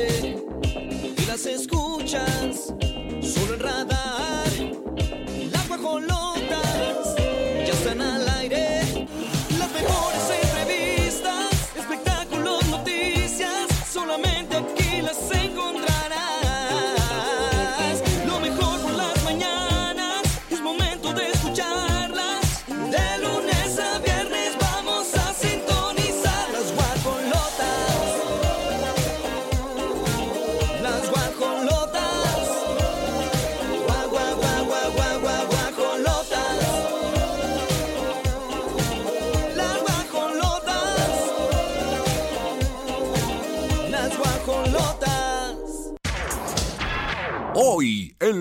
[0.00, 2.37] y las escuchas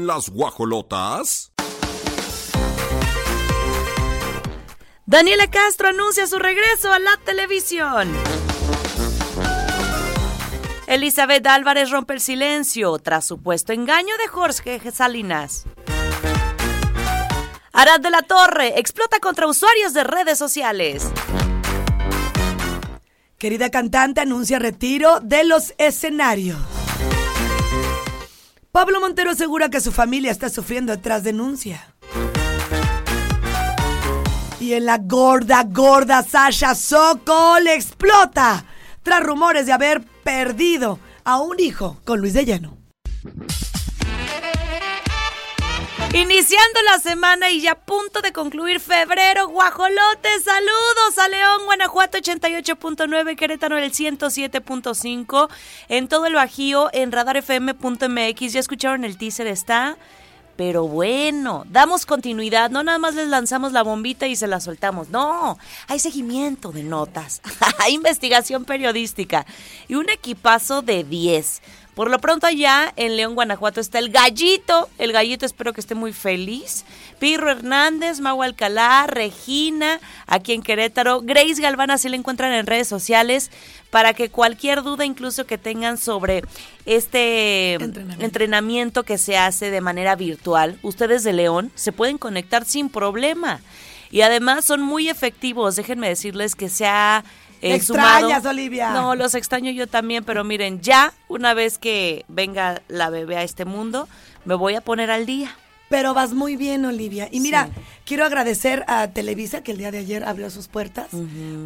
[0.08, 1.52] las guajolotas.
[5.06, 8.12] Daniela Castro anuncia su regreso a la televisión.
[10.88, 15.66] Elizabeth Álvarez rompe el silencio tras supuesto engaño de Jorge Salinas.
[17.74, 21.12] Arad de la Torre explota contra usuarios de redes sociales.
[23.38, 26.77] Querida cantante anuncia retiro de los escenarios.
[28.78, 31.96] Pablo Montero asegura que su familia está sufriendo tras denuncia.
[34.60, 38.66] Y en la gorda, gorda Sasha Sokol explota
[39.02, 42.78] tras rumores de haber perdido a un hijo con Luis de Llano.
[46.18, 52.18] Iniciando la semana y ya a punto de concluir febrero, guajolotes, saludos a León, Guanajuato
[52.18, 55.48] 88.9, Querétaro el 107.5,
[55.90, 59.96] en todo el Bajío, en radarfm.mx, ya escucharon el teaser, está...
[60.56, 65.10] Pero bueno, damos continuidad, no nada más les lanzamos la bombita y se la soltamos,
[65.10, 67.44] no, hay seguimiento de notas,
[67.78, 69.46] hay investigación periodística
[69.88, 71.62] y un equipazo de 10.
[71.98, 74.88] Por lo pronto allá en León, Guanajuato está el gallito.
[75.00, 76.86] El gallito espero que esté muy feliz.
[77.18, 81.22] Pirro Hernández, Mau Alcalá, Regina, aquí en Querétaro.
[81.22, 83.50] Grace Galván, así la encuentran en redes sociales
[83.90, 86.44] para que cualquier duda incluso que tengan sobre
[86.86, 88.26] este Entrenamiento.
[88.26, 93.60] entrenamiento que se hace de manera virtual, ustedes de León se pueden conectar sin problema.
[94.12, 95.76] Y además son muy efectivos.
[95.76, 97.24] Déjenme decirles que se ha
[97.62, 98.92] eh, extrañas, sumado- Olivia.
[98.92, 103.44] No, los extraño yo también, pero miren, ya una vez que venga la bebé a
[103.44, 104.08] este mundo,
[104.46, 105.56] me voy a poner al día.
[105.90, 107.30] Pero vas muy bien, Olivia.
[107.32, 107.82] Y mira, Sí.
[108.06, 111.08] quiero agradecer a Televisa que el día de ayer abrió sus puertas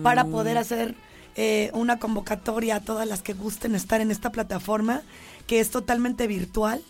[0.03, 0.93] para poder hacer
[1.37, 5.01] eh, una convocatoria a todas las que gusten estar en esta plataforma,
[5.47, 6.81] que es totalmente virtual.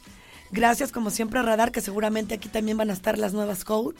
[0.51, 3.95] Gracias, como siempre, a Radar, que seguramente aquí también van a estar las nuevas coach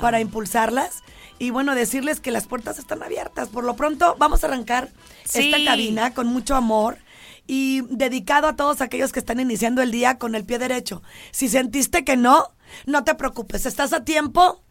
[0.00, 1.02] para impulsarlas.
[1.38, 3.48] Y bueno, decirles que las puertas están abiertas.
[3.48, 4.90] Por lo pronto, vamos a arrancar
[5.24, 5.50] Sí.
[5.52, 6.98] esta cabina con mucho amor
[7.46, 11.02] y dedicado a todos aquellos que están iniciando el día con el pie derecho.
[11.30, 12.48] Si sentiste que no,
[12.86, 14.62] no te preocupes, estás a tiempo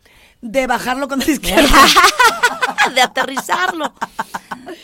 [0.42, 1.68] de bajarlo con el izquierdo.
[2.94, 3.94] de aterrizarlo.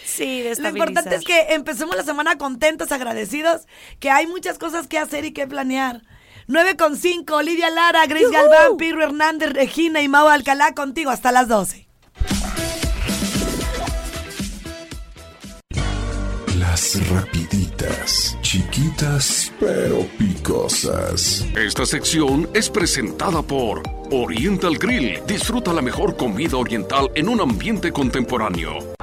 [0.06, 3.64] Sí, de Lo importante es que empecemos la semana contentos, agradecidos,
[4.00, 6.02] que hay muchas cosas que hacer y que planear.
[6.48, 11.32] 9 con 5, Olivia Lara, Grace Galván, Pirro Hernández, Regina y Mau Alcalá contigo hasta
[11.32, 11.88] las 12.
[16.58, 21.46] Las rapiditas, chiquitas pero picosas.
[21.56, 25.22] Esta sección es presentada por Oriental Grill.
[25.26, 28.94] Disfruta la mejor comida oriental en un ambiente contemporáneo.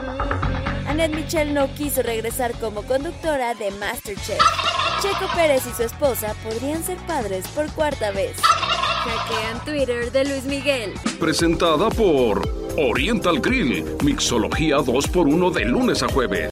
[1.01, 4.39] Annette Michel no quiso regresar como conductora de Masterchef.
[5.01, 8.37] Checo Pérez y su esposa podrían ser padres por cuarta vez.
[8.43, 10.93] Hackean Twitter de Luis Miguel.
[11.19, 12.47] Presentada por
[12.77, 13.83] Oriental Grill.
[14.05, 16.51] Mixología 2x1 de lunes a jueves.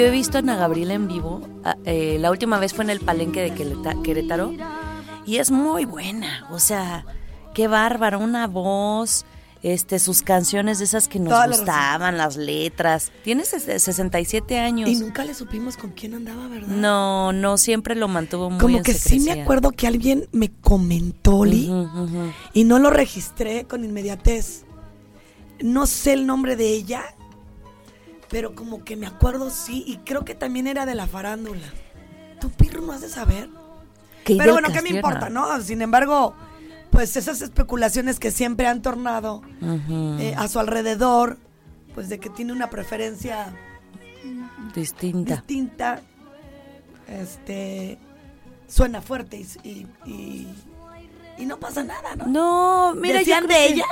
[0.00, 1.40] Yo he visto a Ana Gabriela en vivo.
[1.84, 3.52] Eh, la última vez fue en el palenque de
[4.02, 4.52] Querétaro.
[5.26, 6.46] Y es muy buena.
[6.50, 7.04] O sea,
[7.54, 8.18] qué bárbaro.
[8.18, 9.24] Una voz.
[9.62, 11.66] Este, sus canciones de esas que nos Toda la razón.
[11.66, 13.12] gustaban, las letras.
[13.22, 14.88] Tiene ses- 67 años.
[14.88, 16.68] Y nunca le supimos con quién andaba, ¿verdad?
[16.68, 20.50] No, no, siempre lo mantuvo muy Como en que sí me acuerdo que alguien me
[20.50, 22.32] comentó, ujú.
[22.54, 24.64] y no lo registré con inmediatez.
[25.62, 27.02] No sé el nombre de ella,
[28.30, 31.66] pero como que me acuerdo sí, y creo que también era de la farándula.
[32.40, 33.48] ¿Tu pirro no has de saber?
[34.24, 35.60] Pero bueno, ¿qué me importa, no?
[35.60, 36.34] Sin embargo,
[36.90, 39.42] pues esas especulaciones que siempre han tornado
[40.20, 41.38] eh, a su alrededor,
[41.94, 43.52] pues de que tiene una preferencia
[44.74, 45.36] Distinta.
[45.36, 46.00] distinta,
[47.08, 47.98] este,
[48.68, 50.54] suena fuerte y, y, y-
[51.38, 52.26] y no pasa nada, ¿no?
[52.26, 53.84] No, mira, Decían yo de ella,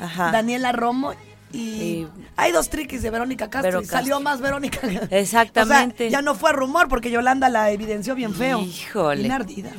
[0.00, 0.32] Ajá.
[0.32, 1.12] Daniela Romo,
[1.52, 2.06] y
[2.36, 4.80] hay dos triquis de Verónica Castro salió más Verónica.
[5.10, 6.06] Exactamente.
[6.06, 8.60] O sea, ya no fue rumor porque Yolanda la evidenció bien feo.
[8.60, 9.22] Híjole.
[9.22, 9.70] Bien ardida.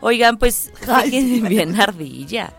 [0.00, 1.40] Oigan, pues Ay, sí.
[1.40, 2.52] bien ardilla.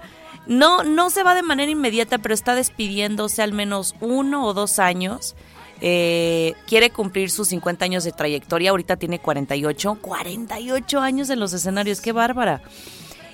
[0.47, 4.79] No, no se va de manera inmediata, pero está despidiéndose al menos uno o dos
[4.79, 5.35] años.
[5.81, 8.69] Eh, quiere cumplir sus 50 años de trayectoria.
[8.69, 9.97] Ahorita tiene 48.
[10.01, 11.99] 48 años en los escenarios.
[11.99, 12.61] ¡Qué bárbara!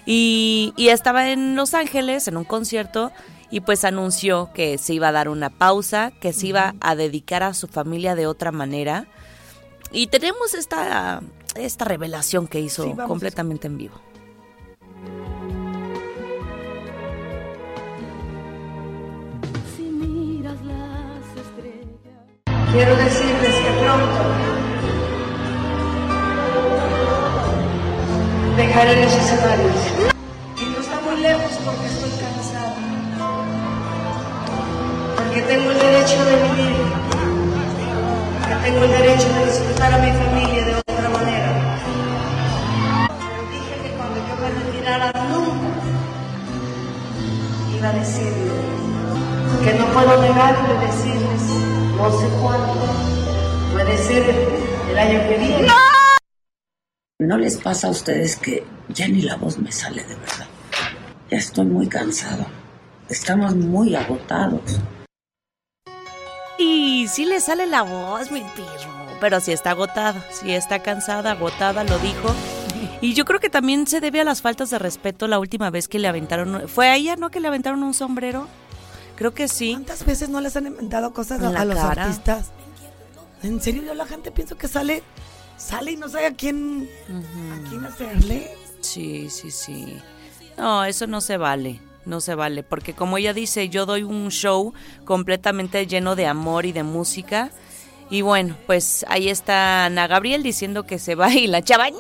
[0.06, 3.12] Y, y estaba en Los Ángeles en un concierto
[3.52, 7.44] y pues anunció que se iba a dar una pausa, que se iba a dedicar
[7.44, 9.08] a su familia de otra manera.
[9.92, 11.22] Y tenemos esta,
[11.56, 13.96] esta revelación que hizo Sí, completamente en vivo.
[22.72, 24.52] Quiero decirles que pronto
[28.56, 29.76] dejaré los escenarios.
[30.58, 32.01] Y no está muy lejos porque
[35.48, 36.76] Tengo el derecho de vivir.
[38.40, 41.80] Porque tengo el derecho de disfrutar a mi familia de otra manera.
[43.20, 45.70] Pero dije que cuando yo me retirara nunca
[47.76, 48.52] iba a decirle
[49.64, 51.42] que no puedo negarle decirles
[51.98, 52.74] no sé cuándo.
[53.74, 54.24] Puede ser
[54.90, 55.68] el año que viene.
[57.20, 60.48] ¿No les pasa a ustedes que ya ni la voz me sale de verdad?
[61.30, 62.46] Ya estoy muy cansado.
[63.08, 64.80] Estamos muy agotados.
[66.62, 69.18] Y sí le sale la voz, mi pirro.
[69.20, 72.34] Pero sí está agotada, sí está cansada, agotada, lo dijo.
[73.02, 75.88] Y yo creo que también se debe a las faltas de respeto la última vez
[75.88, 76.68] que le aventaron.
[76.68, 77.32] ¿Fue a ella, no?
[77.32, 78.48] Que le aventaron un sombrero.
[79.16, 79.72] Creo que sí.
[79.72, 82.52] ¿Cuántas veces no les han inventado cosas a, los artistas?
[83.42, 85.02] En serio, yo la gente pienso que sale,
[85.58, 88.56] sale y no sabe a quién, a quién hacerle.
[88.82, 89.98] Sí, sí, sí.
[90.58, 91.80] No, eso no se vale.
[92.06, 92.64] No se vale.
[92.64, 94.74] Porque como ella dice, yo doy un show
[95.06, 97.52] completamente lleno de amor y de música.
[98.10, 101.98] Y bueno, pues ahí está Ana Gabriel diciendo que se va y la chava, ¡No!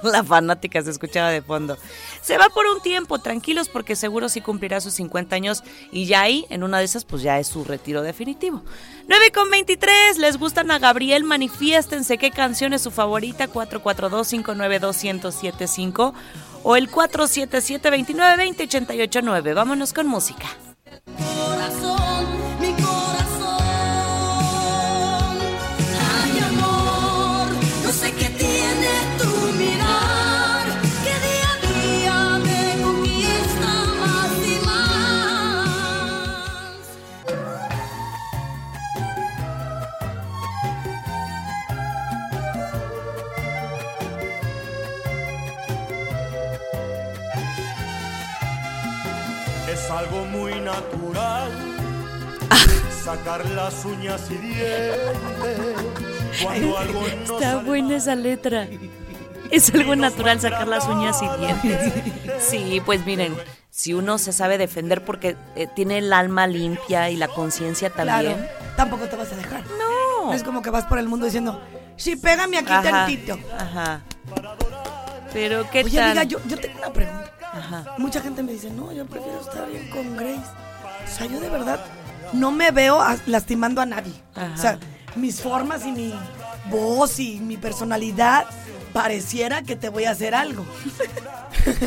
[0.02, 1.76] La fanática se escuchaba de fondo.
[2.22, 6.22] Se va por un tiempo, tranquilos, porque seguro sí cumplirá sus 50 años y ya
[6.22, 8.62] ahí, en una de esas, pues ya es su retiro definitivo.
[9.08, 11.24] 9 con 23, ¿les gustan a Gabriel?
[11.24, 16.14] Manifiéstense qué canción es su favorita, 442-592-1075
[16.62, 19.54] o el 477-2920-889.
[19.54, 20.46] Vámonos con música.
[21.16, 22.26] corazón,
[22.60, 23.29] mi corazón.
[53.80, 54.98] Las uñas y dientes
[56.42, 58.68] cuando algo no Está buena esa letra.
[59.50, 61.92] Es algo natural sacar las uñas y dientes.
[62.38, 63.36] Sí, pues miren,
[63.68, 68.34] si uno se sabe defender porque eh, tiene el alma limpia y la conciencia también.
[68.36, 69.64] Claro, tampoco te vas a dejar.
[69.76, 70.26] No.
[70.26, 71.60] No es como que vas por el mundo diciendo,
[71.96, 73.38] sí, pégame aquí Ajá, tantito.
[73.58, 74.02] Ajá.
[75.32, 76.10] Pero qué Oye, tal.
[76.10, 77.32] amiga, yo, yo tengo una pregunta.
[77.52, 77.94] Ajá.
[77.98, 80.48] Mucha gente me dice, no, yo prefiero estar bien con Grace.
[81.04, 81.80] O sea, yo de verdad
[82.32, 84.12] no me veo a- lastimando a nadie.
[84.34, 84.54] Ajá.
[84.54, 84.78] O sea,
[85.16, 86.14] mis formas y mi
[86.70, 88.44] voz y mi personalidad
[88.92, 90.64] pareciera que te voy a hacer algo.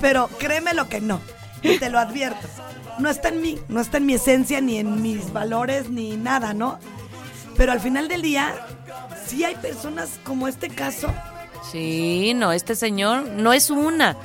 [0.00, 1.20] Pero créeme lo que no.
[1.62, 2.46] Y te lo advierto.
[2.98, 6.54] No está en mí, no está en mi esencia, ni en mis valores, ni nada,
[6.54, 6.78] ¿no?
[7.56, 8.54] Pero al final del día,
[9.26, 11.08] sí hay personas como este caso
[11.72, 14.16] Sí, no, este señor no es una.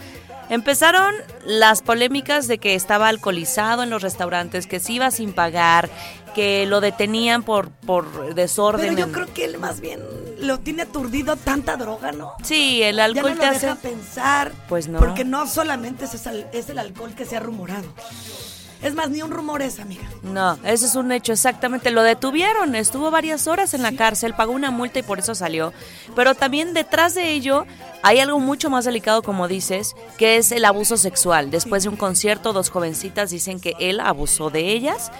[0.49, 1.13] Empezaron
[1.45, 5.89] las polémicas de que estaba alcoholizado en los restaurantes, que se iba sin pagar,
[6.33, 8.95] que lo detenían por, por desorden.
[8.95, 9.99] Pero yo creo que él más bien
[10.39, 12.33] lo tiene aturdido tanta droga, ¿no?
[12.43, 13.67] Sí, el Ya no alcohol lo te hace...
[13.67, 14.51] deja pensar.
[14.67, 14.99] Pues no.
[14.99, 17.87] Porque no solamente es el alcohol que se ha rumorado.
[18.81, 20.03] Es más, ni un rumor es, amiga.
[20.23, 21.91] No, eso es un hecho, exactamente.
[21.91, 25.73] Lo detuvieron, estuvo varias horas en la cárcel, pagó una multa y por eso salió.
[26.15, 27.65] Pero también detrás de ello
[28.03, 31.51] hay algo mucho más delicado, como dices, que es el abuso sexual.
[31.51, 35.11] Después de un concierto, dos jovencitas dicen que él abusó de ellas.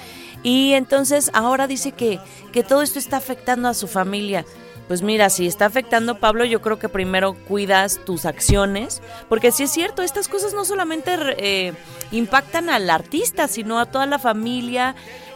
[0.42, 2.20] Y entonces ahora dice que,
[2.54, 4.46] que todo esto está afectando a su familia.
[4.90, 9.62] Pues mira, si está afectando Pablo, yo creo que primero cuidas tus acciones, porque si
[9.62, 11.74] es cierto, estas cosas no solamente eh,
[12.10, 14.96] impactan al artista, sino a toda la familia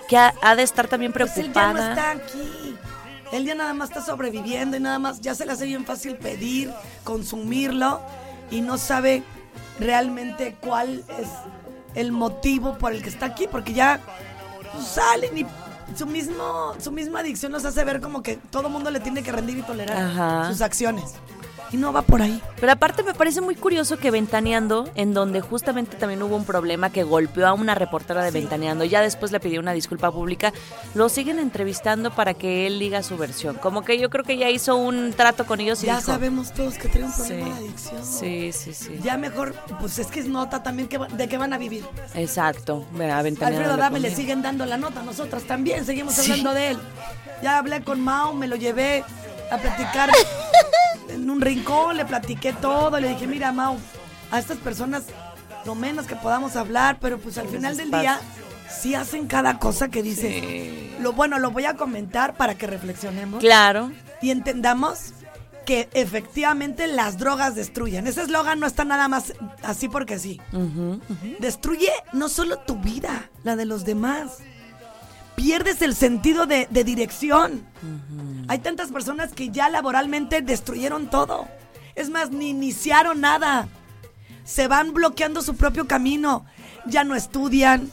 [0.09, 1.89] que ha, ha de estar también Pues él ya no preocupada.
[1.91, 2.75] está aquí.
[3.31, 6.15] Él ya nada más está sobreviviendo y nada más ya se le hace bien fácil
[6.15, 8.01] pedir, consumirlo
[8.49, 9.21] y no sabe
[9.79, 11.27] realmente cuál es
[11.93, 13.99] el motivo por el que está aquí, porque ya
[14.71, 15.45] pues, salen y
[15.95, 19.31] su mismo su misma adicción nos hace ver como que todo mundo le tiene que
[19.31, 20.49] rendir y tolerar Ajá.
[20.49, 21.13] sus acciones.
[21.71, 22.39] Y no va por ahí.
[22.59, 26.91] Pero aparte me parece muy curioso que Ventaneando, en donde justamente también hubo un problema
[26.91, 30.53] que golpeó a una reportera de Ventaneando, ya después le pidió una disculpa pública,
[30.93, 33.55] lo siguen entrevistando para que él diga su versión.
[33.55, 36.53] Como que yo creo que ya hizo un trato con ellos y Ya dijo, sabemos
[36.53, 37.51] todos que tiene un problema Sí.
[37.51, 38.05] de adicción.
[38.05, 38.99] Sí, sí, sí.
[39.03, 41.83] Ya mejor, pues es que es nota también que, de que van a vivir.
[42.13, 42.85] Exacto.
[42.91, 46.29] Mira, Ventaneando Alfredo le Adame le siguen dando la nota, nosotras también seguimos Sí.
[46.31, 46.77] hablando de él.
[47.41, 49.03] Ya hablé con Mao, me lo llevé
[49.51, 50.09] a platicar
[51.09, 53.77] en un rincón, le platiqué todo, le dije, mira Mao,
[54.31, 55.03] a estas personas
[55.65, 58.19] lo menos que podamos hablar, pero pues al final del día
[58.69, 60.95] sí hacen cada cosa que dice.
[60.99, 63.91] Lo bueno, lo voy a comentar para que reflexionemos Claro.
[64.21, 65.13] y entendamos
[65.65, 68.05] que efectivamente las drogas destruyen.
[68.07, 70.41] Ese eslogan no está nada más así porque sí.
[71.39, 74.39] Destruye no solo tu vida, la de los demás.
[75.35, 77.65] Pierdes el sentido de, de dirección.
[78.47, 81.47] Hay tantas personas que ya laboralmente destruyeron todo.
[81.95, 83.67] Es más, ni iniciaron nada.
[84.43, 86.45] Se van bloqueando su propio camino.
[86.85, 87.91] Ya no estudian.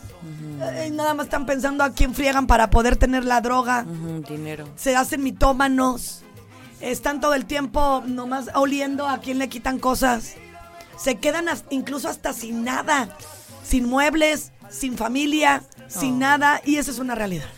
[0.61, 3.85] Eh, nada más están pensando a quién friegan para poder tener la droga.
[4.29, 4.69] Dinero.
[4.77, 6.23] Se hacen mitómanos.
[6.81, 10.35] Están todo el tiempo nomás oliendo a quién le quitan cosas.
[10.99, 13.17] Se quedan incluso hasta sin nada.
[13.63, 16.61] Sin muebles, sin familia, sin nada.
[16.65, 17.49] Y eso es una realidad.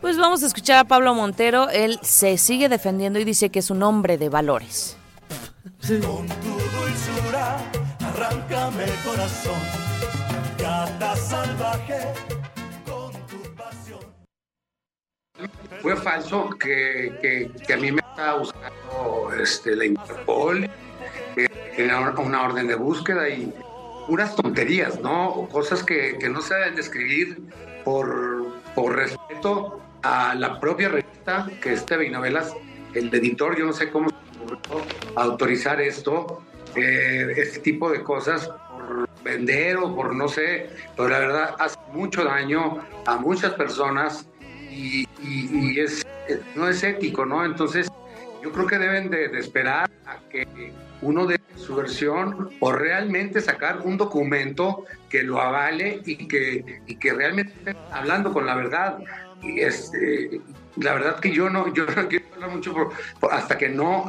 [0.00, 1.68] Pues vamos a escuchar a Pablo Montero.
[1.70, 4.96] Él se sigue defendiendo y dice que es un hombre de valores.
[5.80, 7.58] Con tu dulzura,
[8.00, 9.58] arráncame el corazón.
[10.56, 12.00] Gata salvaje,
[12.86, 14.00] con tu pasión.
[15.82, 20.70] Fue falso que, que, que a mí me estaba buscando este, la Interpol,
[21.34, 23.52] que tenía una orden de búsqueda y
[24.06, 25.30] puras tonterías, ¿no?
[25.30, 27.42] O cosas que, que no se deben describir
[27.84, 32.54] por, por respeto a la propia revista que es TV Novelas,
[32.94, 34.08] el editor, yo no sé cómo
[35.16, 36.40] autorizar esto,
[36.76, 41.76] eh, este tipo de cosas por vender o por no sé, pero la verdad hace
[41.92, 44.26] mucho daño a muchas personas
[44.70, 46.02] y, y- y es,
[46.54, 47.44] no es ético, ¿no?
[47.44, 47.88] Entonces,
[48.48, 50.46] yo creo que deben de, de esperar a que
[51.02, 56.96] uno dé su versión o realmente sacar un documento que lo avale y que, y
[56.96, 58.98] que realmente esté hablando con la verdad.
[59.42, 60.40] Y este,
[60.76, 64.08] la verdad que yo no, yo no quiero hablar mucho por- por- hasta que no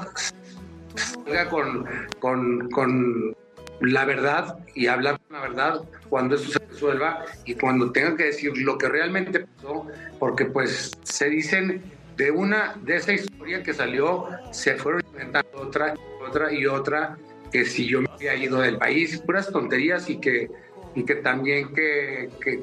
[0.96, 1.86] salga con,
[2.20, 3.36] con, con
[3.82, 8.24] la verdad y hablar con la verdad cuando eso se resuelva y cuando tengan que
[8.26, 9.86] decir lo que realmente pasó,
[10.18, 11.82] porque pues se dicen
[12.20, 15.94] de una, de esa historia que salió, se fueron inventando otra,
[16.28, 17.18] otra y otra,
[17.50, 20.50] que si yo me había ido del país, puras tonterías y que,
[20.96, 22.60] y que también que, que,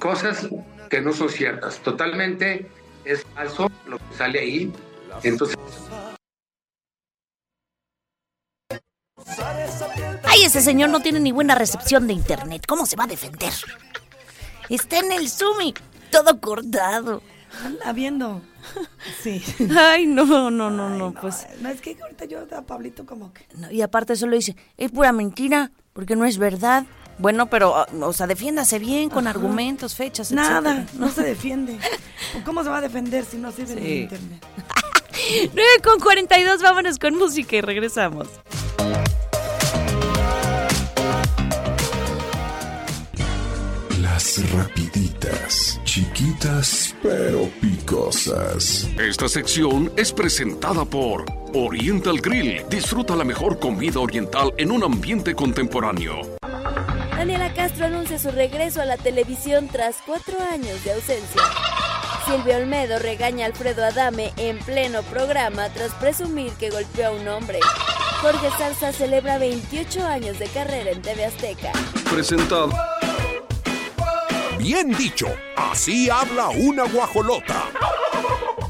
[0.00, 0.48] cosas
[0.90, 1.78] que no son ciertas.
[1.78, 2.66] Totalmente
[3.04, 4.72] es falso lo que sale ahí.
[5.22, 5.56] Entonces,
[10.24, 12.64] Ay, ese señor no tiene ni buena recepción de internet.
[12.66, 13.52] ¿Cómo se va a defender?
[14.68, 15.74] Está en el Zoom y
[16.10, 17.22] todo cortado.
[17.64, 18.42] Anda viendo.
[19.22, 19.42] Sí.
[19.78, 21.46] Ay, no, no, no, no, pues.
[21.60, 23.46] No, es que ahorita yo a Pablito como que...
[23.56, 26.84] no, y aparte solo dice, es pura mentira, porque no es verdad.
[27.18, 29.36] Bueno, pero, ah, o sea, defiéndase bien, con Ajá.
[29.38, 30.98] argumentos, fechas, Nada, etcétera.
[31.00, 31.78] no se defiende.
[32.44, 33.80] ¿Cómo se va a defender si no sirve Sí.
[33.80, 34.44] ni internet?
[35.54, 38.28] 9 con 42, vámonos con música y regresamos.
[44.16, 48.88] Las rapiditas, chiquitas pero picosas.
[48.98, 52.64] Esta sección es presentada por Oriental Grill.
[52.70, 56.38] Disfruta la mejor comida oriental en un ambiente contemporáneo.
[57.14, 61.42] Daniela Castro anuncia su regreso a la televisión tras cuatro años de ausencia.
[62.24, 67.28] Silvia Olmedo regaña a Alfredo Adame en pleno programa tras presumir que golpeó a un
[67.28, 67.60] hombre.
[68.22, 71.72] Jorge Zarza celebra 28 años de carrera en TV Azteca.
[72.10, 72.70] Presentado.
[74.58, 77.64] Bien dicho, así habla una guajolota.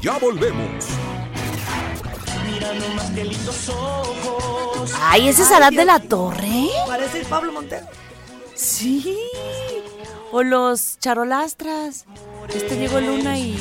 [0.01, 0.85] Ya volvemos.
[2.45, 4.93] Mira nomás qué lindos ojos.
[5.01, 6.67] Ay, ¿ese es Arad de la Torre?
[6.87, 7.87] Parece el Pablo Montero.
[8.55, 9.17] Sí.
[10.31, 12.05] O los charolastras.
[12.53, 13.51] Este Diego Luna y.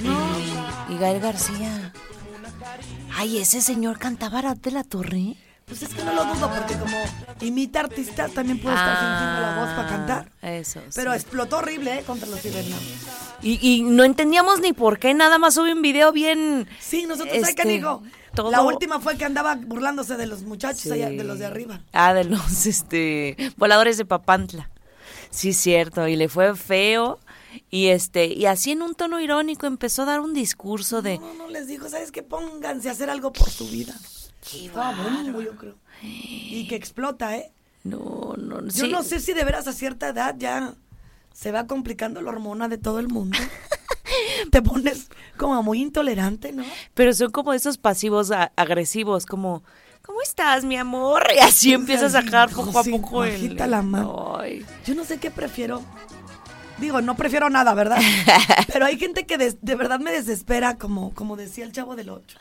[0.00, 1.92] Y, y Gael García.
[3.14, 5.36] Ay, ese señor cantaba Arad de la Torre.
[5.68, 6.96] Pues es que no lo dudo, porque como
[7.42, 10.32] imita artista, también puede estar fingiendo la voz para cantar.
[10.40, 10.80] Eso.
[10.94, 11.16] Pero sí.
[11.18, 12.02] explotó horrible, ¿eh?
[12.04, 12.88] Contra los cibernéticos.
[13.42, 16.66] Y, y no entendíamos ni por qué, nada más sube un video bien...
[16.80, 17.84] Sí, nosotros, ¿sabes qué este,
[18.34, 20.92] todo- La última fue que andaba burlándose de los muchachos Sí.
[20.92, 21.80] allá, de los de arriba.
[21.92, 24.70] Ah, de los este voladores de Papantla.
[25.30, 27.18] Sí, cierto, y le fue feo.
[27.70, 31.34] Y este, y así en un tono irónico empezó a dar un discurso de No,
[31.34, 32.22] no les dijo, ¿sabes qué?
[32.22, 33.94] Pónganse a hacer algo por su vida.
[34.42, 35.74] Estaba bombo, yo creo.
[36.02, 37.52] Y que explota, ¿eh?
[37.84, 38.68] no, no, no.
[38.68, 38.92] Yo sí.
[38.92, 40.74] no sé si de veras a cierta edad ya
[41.32, 43.38] se va complicando la hormona de todo el mundo.
[44.50, 46.64] Te pones como muy intolerante, ¿no?
[46.94, 49.62] Pero son como esos pasivos agresivos, como
[50.02, 51.26] ¿Cómo estás, mi amor?
[51.36, 54.38] Y así empieza a sacar poco a poco el bajita la mano.
[54.38, 54.64] Ay.
[54.86, 55.82] Yo no sé qué prefiero.
[56.80, 57.98] Digo, no prefiero nada, ¿verdad?
[58.72, 62.10] Pero hay gente que des- de verdad me desespera, como, como decía el chavo del
[62.10, 62.38] 8.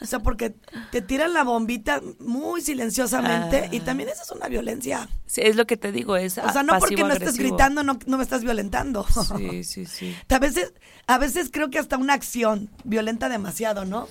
[0.00, 0.54] O sea, porque
[0.90, 5.08] te tiran la bombita muy silenciosamente y también esa es una violencia.
[5.26, 7.98] Sí, es lo que te digo, es O sea, no porque no estés gritando, no,
[8.06, 9.06] no me estás violentando.
[9.36, 10.16] Sí, sí, sí.
[10.28, 10.72] A veces,
[11.06, 14.08] a veces creo que hasta una acción violenta demasiado, ¿no?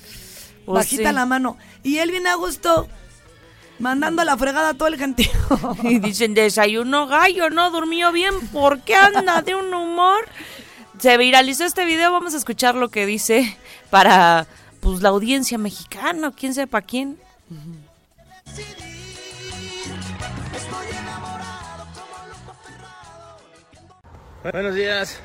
[0.65, 1.15] Pues Bajita sí.
[1.15, 1.57] la mano.
[1.83, 2.87] Y él viene a gusto,
[3.79, 5.31] mandando a la fregada a todo el gentío.
[5.83, 7.71] Y dicen, desayuno gallo, ¿no?
[7.71, 10.25] Durmió bien, ¿por qué anda de un humor?
[10.99, 13.57] Se viralizó este video, vamos a escuchar lo que dice
[13.89, 14.47] para
[14.81, 17.17] pues la audiencia mexicana, quién sepa quién.
[24.43, 25.19] Buenos días.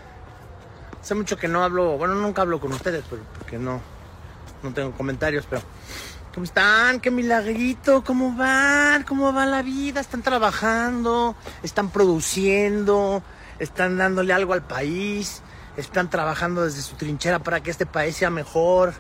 [1.01, 3.81] Hace mucho que no hablo, bueno, nunca hablo con ustedes, pero porque no,
[4.63, 5.63] no tengo comentarios, pero
[6.35, 6.99] ¿cómo están?
[6.99, 8.03] ¡Qué milagrito!
[8.03, 9.05] ¿Cómo van?
[9.05, 10.01] ¿Cómo va la vida?
[10.01, 11.37] ¿Están trabajando?
[11.63, 13.23] ¿Están produciendo?
[13.61, 15.43] ¿Están dándole algo al país?
[15.77, 18.95] ¿Están trabajando desde su trinchera para que este país sea mejor?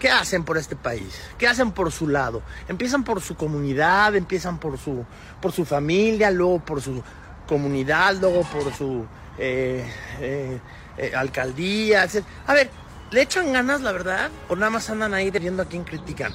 [0.00, 1.20] ¿Qué hacen por este país?
[1.38, 2.42] ¿Qué hacen por su lado?
[2.66, 5.04] Empiezan por su comunidad, empiezan por su,
[5.40, 7.00] por su familia, luego por su
[7.46, 9.06] comunidad, luego por su
[9.38, 9.88] eh,
[10.20, 10.58] eh,
[10.98, 12.08] eh, alcaldía.
[12.48, 12.70] A ver,
[13.12, 14.30] ¿le echan ganas, la verdad?
[14.48, 16.32] ¿O nada más andan ahí viendo a quién critican?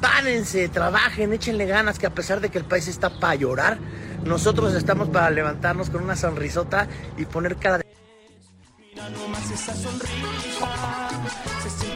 [0.00, 3.78] Párense, trabajen, échenle ganas, que a pesar de que el país está para llorar,
[4.24, 7.84] nosotros estamos para levantarnos con una sonrisota y poner cara de...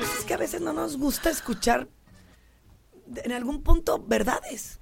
[0.01, 1.89] Pues es que a veces no nos gusta escuchar
[3.17, 4.79] en algún punto verdades.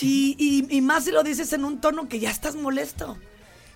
[0.00, 3.16] Y, y- y más si lo dices en un tono que ya estás molesto.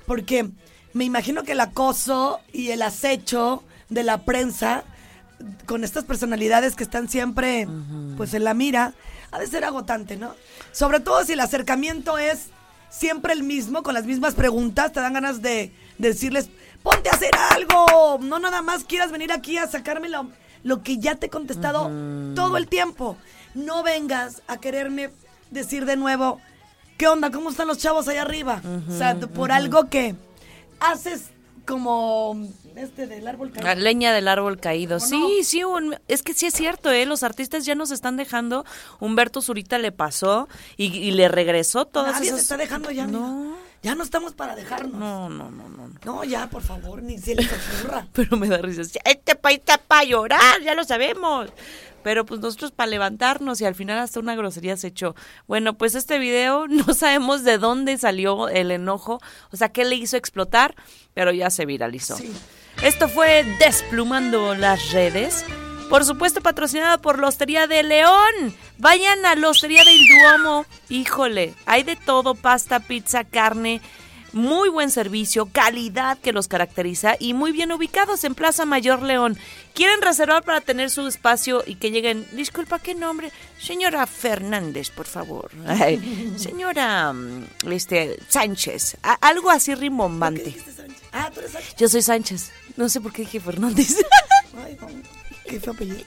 [0.06, 0.48] Porque
[0.92, 4.84] me imagino que el acoso y el acecho de la prensa
[5.66, 7.66] con estas personalidades que están siempre
[8.16, 8.94] pues en la mira,
[9.30, 10.34] ha de ser agotante, ¿no?
[10.72, 12.48] Sobre todo si el acercamiento es
[12.90, 16.48] siempre el mismo, con las mismas preguntas, te dan ganas de, de decirles,
[16.82, 20.28] ponte a hacer algo, no nada más quieras venir aquí a sacarme lo,
[20.62, 21.90] lo que ya te he contestado
[22.34, 23.16] todo el tiempo.
[23.54, 25.10] No vengas a quererme
[25.50, 26.40] decir de nuevo,
[26.96, 27.30] ¿qué onda?
[27.30, 28.60] ¿Cómo están los chavos allá arriba?
[28.88, 30.14] o sea, por algo que
[30.80, 31.30] haces
[31.66, 33.66] como este del árbol caído.
[33.66, 35.00] La leña del árbol caído.
[35.00, 37.06] Sí, sí, un- es que sí es cierto, ¿eh?
[37.06, 38.64] Los artistas ya nos están dejando.
[39.00, 42.38] Humberto Zurita le pasó y, y le regresó todas Nadie esas...
[42.40, 43.06] se está dejando ya.
[43.06, 43.56] No.
[43.82, 44.98] Ya no estamos para dejarnos.
[44.98, 45.90] No, no, no, no.
[46.04, 48.06] No, ya, por favor, ni se les ocurra.
[48.14, 48.80] Pero me da risa.
[49.04, 51.50] Este país está para llorar, ya lo sabemos.
[52.02, 55.14] Pero pues nosotros para levantarnos y al final hasta una grosería se echó.
[55.46, 59.20] Bueno, pues este video no sabemos de dónde salió el enojo,
[59.52, 60.74] o sea, qué le hizo explotar,
[61.14, 62.16] pero ya se viralizó.
[62.84, 65.44] Esto fue Desplumando las redes.
[65.88, 68.54] Por supuesto, patrocinado por la Hostería de León.
[68.78, 70.66] Vayan a la Hostería del Duomo.
[70.88, 73.80] Híjole, hay de todo, pasta, pizza, carne.
[74.32, 79.38] Muy buen servicio, calidad que los caracteriza y muy bien ubicados en Plaza Mayor León.
[79.74, 82.26] ¿Quieren reservar para tener su espacio y que lleguen?
[82.32, 83.30] Disculpa, ¿qué nombre?
[83.60, 85.52] Señora Fernández, por favor.
[85.68, 88.96] Ay, señora mm, este, Sánchez.
[89.04, 90.56] A- algo así rimbombante.
[91.12, 91.76] Ah, Sánchez.
[91.76, 92.50] Yo soy Sánchez.
[92.76, 93.96] No sé por qué dije Fernández.
[94.64, 94.76] Ay,
[95.46, 95.98] qué feo apellido.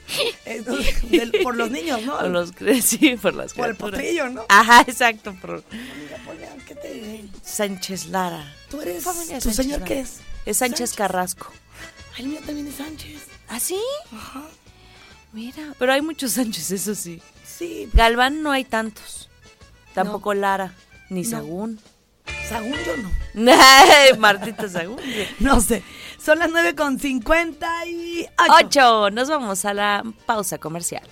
[1.10, 2.17] Del- por los niños, ¿no?
[2.19, 2.51] Por los,
[2.84, 3.77] sí, por las Por el criaturas.
[3.77, 4.45] potrillo, ¿no?
[4.49, 5.36] Ajá, exacto.
[5.41, 7.23] Por Mira, ponle, ¿qué te diré?
[7.43, 8.53] Sánchez Lara.
[8.69, 9.03] ¿Tú eres?
[9.03, 9.86] ¿Tu Sánchez señor Lara.
[9.86, 10.17] qué es?
[10.45, 11.51] Es Sánchez Carrasco.
[12.15, 13.21] Ay, el mío también es Sánchez.
[13.49, 13.80] ¿Ah, sí?
[14.13, 14.43] Ajá.
[15.34, 17.21] Mira, pero hay muchos Sánchez, eso sí.
[17.45, 17.89] Sí.
[17.93, 19.30] Galván no hay tantos.
[19.93, 20.73] Tampoco Lara,
[21.10, 21.30] ni No.
[21.30, 21.80] Sagún.
[22.49, 23.12] Sagún yo no.
[24.19, 24.99] Martita Sagún.
[25.39, 25.84] No sé.
[26.17, 28.30] Son las 9 con 58.
[28.49, 29.10] Ocho.
[29.12, 31.03] Nos vamos a la pausa comercial.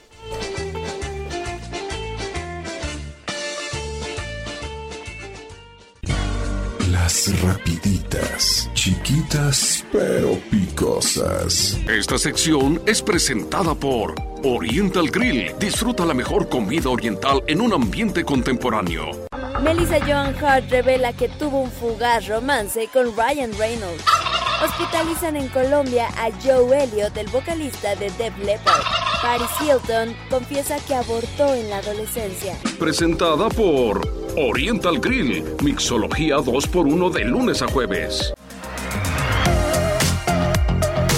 [6.92, 11.78] Las rapiditas, chiquitas pero picosas.
[11.88, 15.54] Esta sección es presentada por Oriental Grill.
[15.60, 19.28] Disfruta la mejor comida oriental en un ambiente contemporáneo.
[19.62, 24.25] Melissa Joan Hart revela que tuvo un fugaz romance con Ryan Reynolds.
[24.66, 28.82] Hospitalizan en Colombia a Joe Elliott, el vocalista de Def Leppard.
[29.22, 32.58] Paris Hilton confiesa que abortó en la adolescencia.
[32.80, 34.02] Presentada por
[34.36, 38.34] Oriental Grill, mixología 2x1 de lunes a jueves.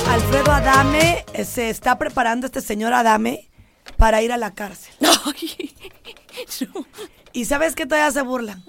[0.10, 3.48] Alfredo Adame, eh, se está preparando este señor Adame
[3.96, 4.94] para ir a la cárcel.
[7.38, 8.64] Y sabes que todavía se burlan.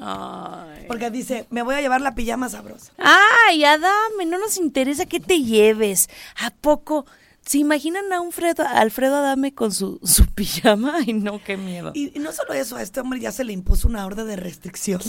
[0.89, 2.93] Porque dice, me voy a llevar la pijama sabrosa.
[2.99, 6.09] Ay, Adame, no nos interesa que te lleves.
[6.39, 7.07] ¿A poco?
[7.47, 10.97] ¿Se imaginan a un Fredo- a Alfredo Adame con su, su pijama?
[10.99, 11.93] Ay, no, qué miedo.
[11.95, 14.37] Y, y no solo eso, a este hombre ya se le impuso una orden de
[14.37, 15.01] restricción.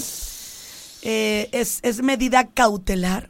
[1.01, 3.29] Eh, es, es medida cautelar,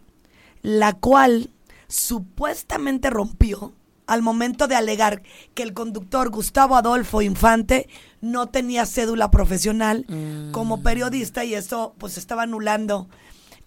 [0.61, 1.49] la cual
[1.87, 3.73] supuestamente rompió
[4.09, 5.21] al momento de alegar
[5.53, 7.87] que el conductor Gustavo Adolfo Infante
[8.21, 10.05] no tenía cédula profesional
[10.51, 13.07] como periodista y eso pues estaba anulando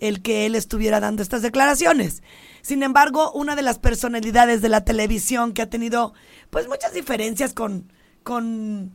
[0.01, 2.25] el que él estuviera dando estas declaraciones.
[2.61, 6.13] Sin embargo, una de las personalidades de la televisión que ha tenido
[6.51, 7.93] pues muchas diferencias con,
[8.25, 8.91] con,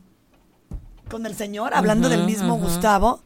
[1.08, 2.58] con el señor, hablando del mismo.
[2.58, 3.24] Gustavo,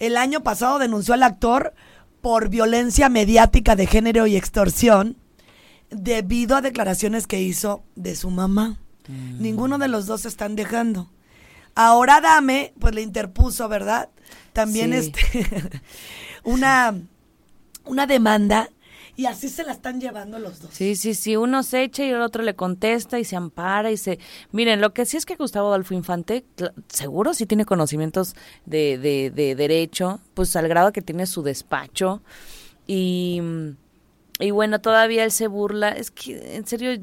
[0.00, 1.74] el año pasado denunció al actor
[2.20, 5.21] por violencia mediática de género y extorsión
[5.92, 8.78] debido a declaraciones que hizo de su mamá.
[9.08, 9.42] Mm.
[9.42, 11.10] Ninguno de los dos se están dejando.
[11.74, 14.08] Ahora Dame, pues le interpuso, ¿verdad?
[14.52, 15.12] También Sí.
[15.14, 15.80] este
[16.44, 16.94] una,
[17.84, 18.68] una demanda
[19.16, 20.70] y así se la están llevando los dos.
[20.72, 23.96] Sí, sí, sí, uno se echa y el otro le contesta y se ampara y
[23.98, 24.18] se...
[24.52, 26.44] Miren, lo que sí es que Gustavo Adolfo Infante,
[26.88, 32.22] seguro sí tiene conocimientos de, de, de derecho, pues al grado que tiene su despacho
[32.86, 33.40] y,
[34.42, 37.00] y bueno, todavía él se burla, es que en serio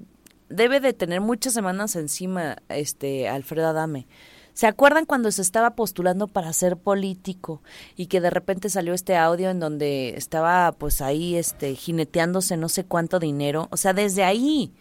[0.49, 4.08] debe de tener muchas semanas encima este Alfredo Adame.
[4.54, 7.62] ¿Se acuerdan cuando se estaba postulando para ser político
[7.95, 12.67] y que de repente salió este audio en donde estaba pues ahí este jineteándose no
[12.67, 13.69] sé cuánto dinero?
[13.71, 14.73] O sea, desde ahí,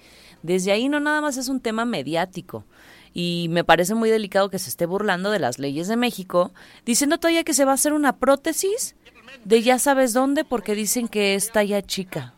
[0.42, 2.64] desde ahí no nada más es un tema mediático.
[3.14, 6.52] Y me parece muy delicado que se esté burlando de las leyes de México,
[6.84, 8.96] diciendo todavía que se va a hacer una prótesis
[9.44, 12.34] de ya sabes dónde porque dicen que es talla chica,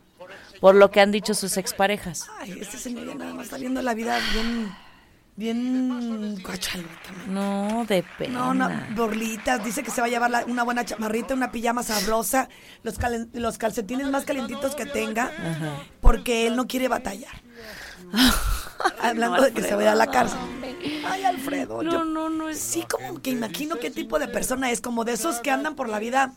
[0.61, 2.27] por lo que han dicho sus exparejas.
[2.39, 4.73] Ay, este señor ya nada más está viendo la vida bien,
[5.37, 6.35] bien.
[7.29, 8.39] No, de pena.
[8.39, 9.65] No, no, borlitas.
[9.65, 12.49] Dice que se va a llevar la- una buena chamarrita, una pijama sabrosa,
[12.83, 15.31] los, calen- los calcetines más calentitos que tenga,
[16.01, 17.35] porque él no quiere batallar.
[19.03, 20.39] Hablando No, de que se vaya a la cárcel.
[21.07, 21.83] Ay, Alfredo.
[21.83, 22.49] No, yo- no, no.
[22.49, 22.59] Es...
[22.59, 25.89] Sí, como que imagino qué tipo de persona es, como de esos que andan por
[25.89, 26.33] la vida,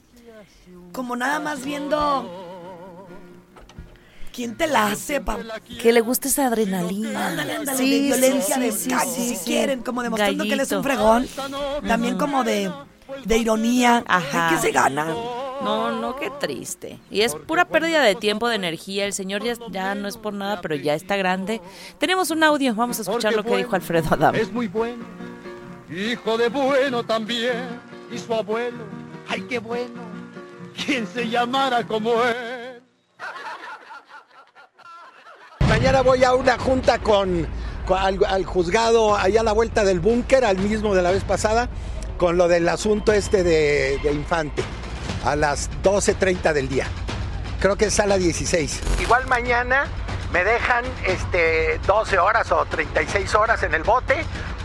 [0.92, 2.43] como nada más viendo
[4.34, 5.38] quién te la hace, pa-
[5.82, 7.28] Que le gusta esa adrenalina.
[7.28, 9.46] Ándale, ándale, Sí, de sí, violencia, sí, de sí, calle, sí, si sí.
[9.46, 11.28] quieren, como demostrando que él es un fregón.
[11.88, 12.72] También como de,
[13.26, 14.04] de ironía.
[14.08, 14.50] Ajá.
[14.50, 15.06] ¿Qué se gana?
[15.62, 17.00] No, no, qué triste.
[17.10, 19.06] Y es pura pérdida de tiempo, de energía.
[19.06, 21.62] El señor ya, ya no es por nada, pero ya está grande.
[22.00, 24.42] Tenemos un audio, vamos a escuchar lo que dijo Alfredo Adame.
[24.42, 25.06] Es muy bueno,
[25.90, 27.80] hijo de bueno también,
[28.12, 28.84] y su abuelo,
[29.30, 30.02] ay qué bueno,
[30.86, 32.82] quien se llamara como él.
[35.84, 37.46] Mañana voy a una junta con,
[37.86, 41.26] con- al, al juzgado allá a la vuelta del búnker, al mismo de la vez
[41.26, 41.68] pasada,
[42.18, 44.64] con lo del asunto este de, de Infante,
[45.26, 46.88] a las 12.30 del día.
[47.60, 48.80] Creo que es sala 16.
[49.02, 49.88] Igual mañana
[50.32, 54.16] me dejan este, 12 horas o 36 horas en el bote,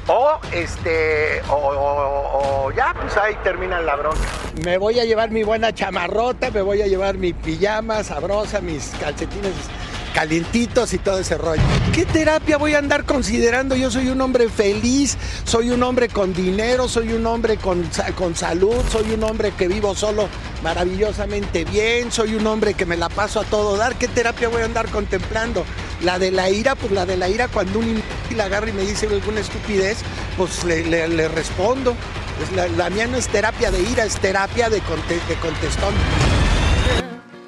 [0.06, 4.20] o, este, o, o- o ya, pues ahí termina la bronca.
[4.64, 8.92] Me voy a llevar mi buena chamarrota, me voy a llevar mi pijama sabrosa, mis
[9.00, 9.52] calcetines
[10.18, 11.62] calientitos y todo ese rollo.
[11.92, 13.76] ¿Qué terapia voy a andar considerando?
[13.76, 18.34] Yo soy un hombre feliz, soy un hombre con dinero, soy un hombre con, con
[18.34, 20.28] salud, soy un hombre que vivo solo
[20.64, 23.94] maravillosamente bien, soy un hombre que me la paso a todo dar.
[23.94, 25.64] ¿Qué terapia voy a andar contemplando?
[26.02, 28.02] La de la ira, pues la de la ira cuando un
[28.34, 29.98] la agarra y me dice alguna estupidez,
[30.36, 31.94] pues le, respondo.
[32.76, 35.94] La, mía no es terapia de ira, es terapia de contestón.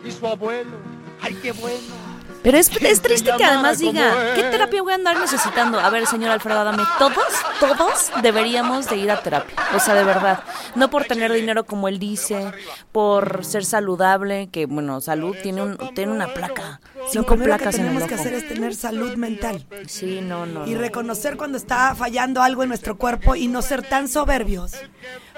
[0.04, 0.78] Y su abuelo,
[1.20, 1.99] ay qué bueno.
[2.42, 5.78] Pero es, es triste que además diga, ¿qué terapia voy a andar necesitando?
[5.78, 7.26] A ver, señor Alfredo Adame, todos,
[7.58, 9.54] todos deberíamos de ir a terapia.
[9.74, 10.42] O sea, de verdad.
[10.74, 12.52] No por tener dinero como él dice,
[12.92, 17.58] por ser saludable, que bueno, salud tiene, un, tiene una placa, Lo cinco primero que
[17.58, 18.08] placas en el tenemos ojo.
[18.08, 19.66] que hacer es tener salud mental.
[19.86, 20.66] Sí, no, no.
[20.66, 20.80] Y no.
[20.80, 24.72] reconocer cuando está fallando algo en nuestro cuerpo y no ser tan soberbios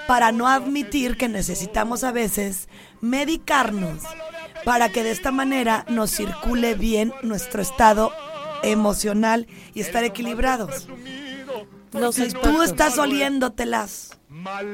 [0.06, 2.68] para no admitir que necesitamos a veces
[3.00, 4.02] medicarnos
[4.64, 8.12] para que de esta manera nos circule bien nuestro estado
[8.62, 10.88] emocional y estar equilibrados.
[11.92, 14.18] Los si tú estás oliéndotelas,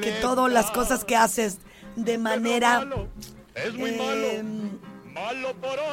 [0.02, 1.58] que todas las cosas que haces
[1.96, 2.86] de manera
[3.56, 4.42] eh,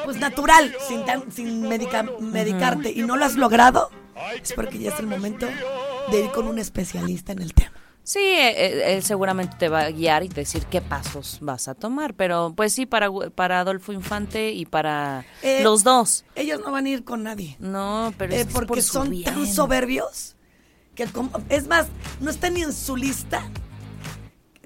[0.04, 3.90] pues natural, sin, tan- sin medica- medicarte y no lo has logrado,
[4.40, 5.48] es porque ya es el momento
[6.12, 7.72] de ir con un especialista en el tema.
[8.08, 11.74] Sí, eh, eh, él seguramente te va a guiar y decir qué pasos vas a
[11.74, 16.24] tomar, pero pues sí, para, para Adolfo Infante y para Eh, los dos.
[16.36, 17.56] Ellos no van a ir con nadie.
[17.58, 19.24] No, pero Eh, es porque por son bien.
[19.24, 20.36] tan soberbios
[20.94, 21.88] que como- es más,
[22.20, 23.42] no están ni en su lista.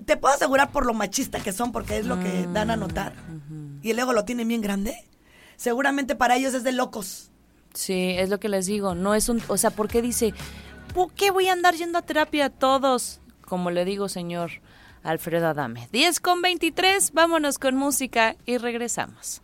[0.04, 2.76] Te puedo asegurar por lo machista que son, porque es lo que Mm, dan a
[2.76, 3.14] notar.
[3.80, 4.94] Y luego lo tienen bien grande.
[5.56, 7.30] Seguramente para ellos es de locos.
[7.72, 10.34] Sí, es lo que les digo, no es un, o sea, ¿por qué dice,
[10.92, 13.19] ¿por qué voy a andar yendo a terapia a todos?
[13.50, 14.52] Como le digo, señor
[15.02, 15.88] Alfredo Adame.
[15.90, 19.42] 10 con 23, vámonos con música y regresamos.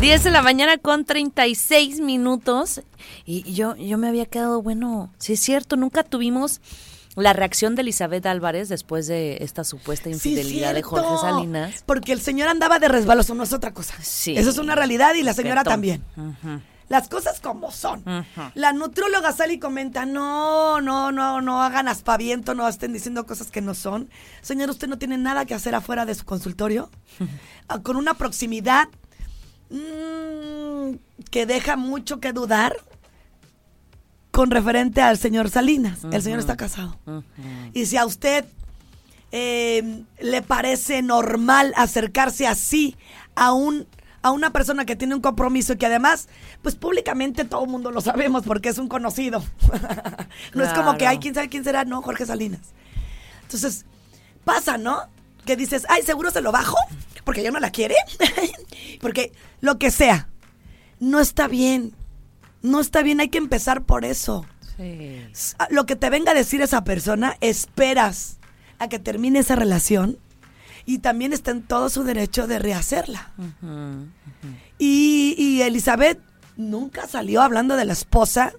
[0.00, 2.82] Diez de la mañana con 36 minutos
[3.24, 6.60] y yo, yo me había quedado, bueno, sí es cierto, nunca tuvimos
[7.22, 10.82] la reacción de Elizabeth Álvarez después de esta supuesta Sí, infidelidad de.
[10.82, 11.82] Jorge Salinas.
[11.86, 13.94] Porque el señor andaba de resbaloso, no es otra cosa.
[14.02, 14.36] Sí.
[14.36, 16.04] Eso es una realidad y la señora también.
[16.88, 18.02] Las cosas como son.
[18.54, 23.50] La nutrióloga sale y comenta, no, no, no, no hagan aspaviento, no estén diciendo cosas
[23.50, 24.08] que no son.
[24.40, 26.90] Señor, usted no tiene nada que hacer afuera de su consultorio.
[27.70, 28.88] Ah, Con una proximidad
[29.68, 30.94] mm,
[31.30, 32.74] que deja mucho que dudar
[34.38, 36.04] con referente al señor Salinas.
[36.12, 36.96] El señor está casado.
[37.74, 38.44] Y si a usted
[39.32, 42.96] eh, le parece normal acercarse así
[43.34, 43.88] a un
[44.22, 46.28] a una persona que tiene un compromiso y que además,
[46.62, 49.42] pues públicamente todo el mundo lo sabemos porque es un conocido.
[50.54, 52.60] no es como que hay quién sabe quién será, no, Jorge Salinas.
[53.42, 53.86] Entonces,
[54.44, 55.00] pasa, ¿no?
[55.46, 56.76] Que dices, ay, seguro se lo bajo,
[57.24, 57.96] porque ya no la quiere.
[59.00, 60.28] porque lo que sea,
[61.00, 61.92] no está bien.
[62.62, 64.44] No está bien, hay que empezar por eso.
[64.76, 65.22] Sí.
[65.32, 68.38] S- a- Lo que te venga a decir esa persona, esperas
[68.78, 70.18] a que termine esa relación
[70.86, 73.30] y también está en todo su derecho de rehacerla.
[74.78, 76.18] Y, y Elizabeth
[76.56, 78.52] nunca salió hablando de la esposa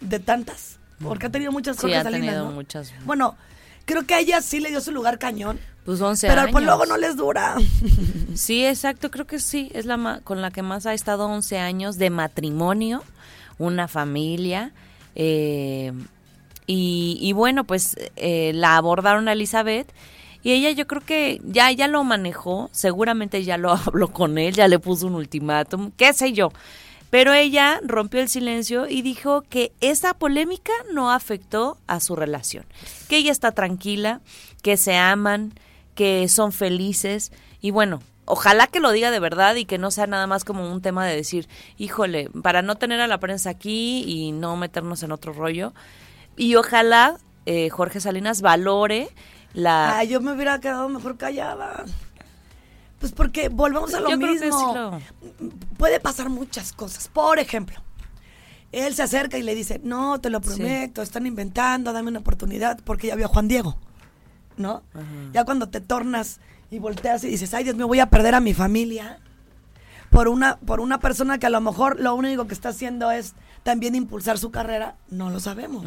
[0.00, 2.52] de tantas, porque ha tenido muchas Sí, Jorge ha Salinas, tenido ¿no?
[2.52, 2.92] muchas.
[3.04, 3.36] Bueno,
[3.84, 6.52] creo que a ella sí le dio su lugar cañón, Pues 11 pero años.
[6.52, 7.56] pues luego no les dura.
[8.34, 11.58] Sí, exacto, creo que sí, es la ma- con la que más ha estado 11
[11.58, 13.02] años de matrimonio,
[13.58, 14.72] una familia.
[15.14, 15.92] eh,
[16.66, 19.90] y, y bueno, pues eh, la abordaron a Elizabeth
[20.42, 24.54] y ella yo creo que ya, ya lo manejó, seguramente ya lo habló con él,
[24.54, 26.52] ya le puso un ultimátum, qué sé yo.
[27.08, 32.64] Pero ella rompió el silencio y dijo que esa polémica no afectó a su relación,
[33.08, 34.20] que ella está tranquila,
[34.60, 35.54] que se aman,
[35.96, 40.06] que son felices y bueno, ojalá que lo diga de verdad y que no sea
[40.06, 44.04] nada más como un tema de decir, híjole, para no tener a la prensa aquí
[44.06, 45.72] y no meternos en otro rollo.
[46.36, 49.08] Y ojalá eh, Jorge Salinas valore
[49.54, 49.98] la...
[49.98, 51.84] Ay, yo me hubiera quedado mejor callada.
[52.98, 55.00] Pues porque volvemos a lo Yo creo que mismo.
[55.30, 57.08] sí lo- Puede pasar muchas cosas.
[57.08, 57.76] Por ejemplo,
[58.72, 62.78] él se acerca y le dice, no, te lo prometo, están inventando, dame una oportunidad,
[62.84, 63.78] porque ya vio a Juan Diego,
[64.56, 64.82] ¿no?
[65.32, 66.40] Ya cuando te tornas
[66.70, 69.18] y volteas y dices, ay Dios mío, voy a perder a mi familia
[70.10, 73.34] por una, por una persona que a lo mejor lo único que está haciendo es
[73.62, 75.84] también impulsar su carrera, no lo sabemos.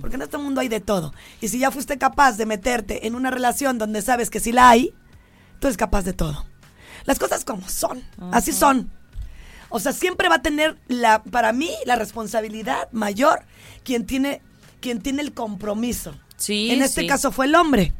[0.00, 1.12] Porque en este mundo hay de todo.
[1.40, 4.70] Y si ya fuiste capaz de meterte en una relación donde sabes que sí la
[4.70, 4.94] hay,
[5.60, 6.46] tú eres capaz de todo.
[7.04, 8.02] Las cosas como son,
[8.32, 8.90] así son.
[9.70, 13.40] O sea, siempre va a tener la, para mí, la responsabilidad mayor
[13.84, 14.40] quien tiene,
[14.80, 16.14] quien tiene el compromiso.
[16.36, 17.06] Sí, en este sí.
[17.06, 17.92] caso fue el hombre,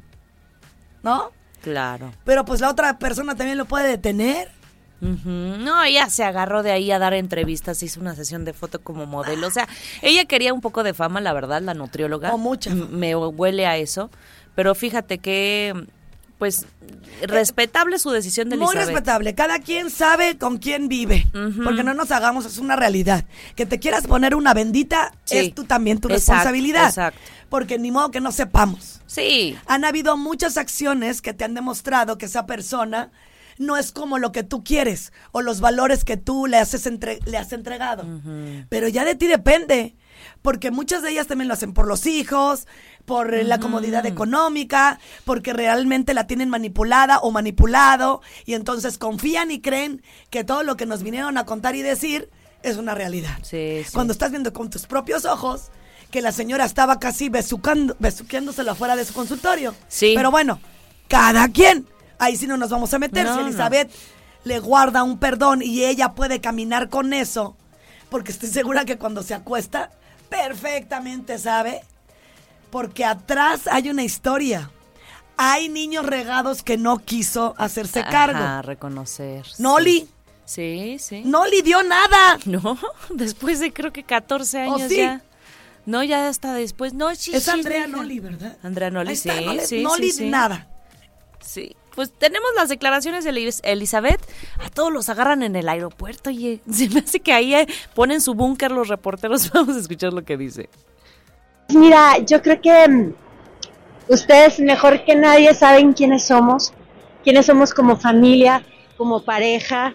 [1.02, 1.30] ¿no?
[1.62, 2.12] Claro.
[2.24, 4.48] Pero pues la otra persona también lo puede detener.
[5.00, 9.06] No, ella se agarró de ahí a dar entrevistas, hizo una sesión de foto como
[9.06, 9.46] modelo.
[9.46, 9.68] O sea,
[10.02, 12.34] ella quería un poco de fama, la verdad, la nutrióloga.
[12.34, 14.10] O mucha Me huele a eso.
[14.56, 15.86] Pero fíjate que,
[16.38, 16.66] pues,
[17.22, 18.88] respetable su decisión de Muy Elizabeth.
[18.88, 19.34] respetable.
[19.36, 21.26] Cada quien sabe con quién vive.
[21.62, 23.24] Porque no nos hagamos, es una realidad.
[23.54, 25.38] Que te quieras poner una bendita Sí.
[25.38, 26.88] es tú también tu Exacto, responsabilidad.
[26.88, 27.20] exacto.
[27.48, 29.00] Porque ni modo que no sepamos.
[29.06, 29.56] Sí.
[29.66, 33.10] Han habido muchas acciones que te han demostrado que esa persona
[33.56, 37.18] no es como lo que tú quieres o los valores que tú le, haces entre-
[37.24, 38.04] le has entregado.
[38.68, 39.96] Pero ya de ti depende,
[40.42, 42.68] porque muchas de ellas también lo hacen por los hijos,
[43.04, 49.50] por eh, la comodidad económica, porque realmente la tienen manipulada o manipulado y entonces confían
[49.50, 52.30] y creen que todo lo que nos vinieron a contar y decir
[52.62, 53.38] es una realidad.
[53.42, 53.90] Sí, sí.
[53.92, 55.70] Cuando estás viendo con tus propios ojos
[56.10, 59.74] que la señora estaba casi besucando, besuqueándoselo afuera de su consultorio.
[59.88, 60.12] Sí.
[60.16, 60.60] Pero bueno,
[61.08, 61.86] cada quien.
[62.18, 63.24] Ahí sí no nos vamos a meter.
[63.24, 63.46] No, si no.
[63.46, 63.90] Elizabeth
[64.44, 67.56] le guarda un perdón y ella puede caminar con eso,
[68.10, 69.90] porque estoy segura que cuando se acuesta,
[70.28, 71.82] perfectamente sabe,
[72.70, 74.70] porque atrás hay una historia.
[75.36, 78.38] Hay niños regados que no quiso hacerse cargo.
[78.38, 79.46] Ajá, reconocer.
[79.58, 80.08] Noli.
[80.44, 81.22] Sí, sí.
[81.24, 82.38] No le dio nada.
[82.46, 82.78] No,
[83.10, 84.96] después de creo que 14 años ¿Oh, sí?
[84.96, 85.22] ya.
[85.88, 86.92] No, ya hasta después.
[86.92, 87.86] No, sí, Es sí, Andrea.
[87.86, 88.58] Noli, ¿verdad?
[88.62, 90.28] Andrea Noli, sí, está, no le- sí, no sí, le- sí.
[90.28, 90.66] nada.
[91.40, 91.74] Sí.
[91.94, 93.30] Pues tenemos las declaraciones de
[93.62, 94.20] Elizabeth.
[94.64, 98.20] A todos los agarran en el aeropuerto y se me hace que ahí eh, ponen
[98.20, 99.50] su búnker los reporteros.
[99.54, 100.68] Vamos a escuchar lo que dice.
[101.70, 103.14] Mira, yo creo que mm,
[104.08, 106.72] ustedes mejor que nadie saben quiénes somos,
[107.24, 108.62] quiénes somos como familia,
[108.98, 109.94] como pareja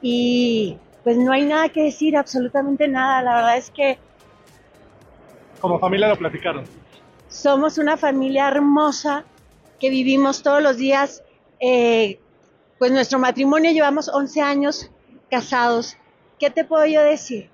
[0.00, 3.20] y pues no hay nada que decir, absolutamente nada.
[3.22, 3.98] La verdad es que
[5.64, 6.66] Como familia lo platicaron.
[7.26, 9.24] somos una familia hermosa
[9.80, 11.22] que vivimos todos los días.
[11.58, 12.20] eh,
[12.78, 14.90] pues nuestro matrimonio llevamos 11 años
[15.30, 15.96] casados.
[16.38, 17.48] ¿Qué te puedo yo decir?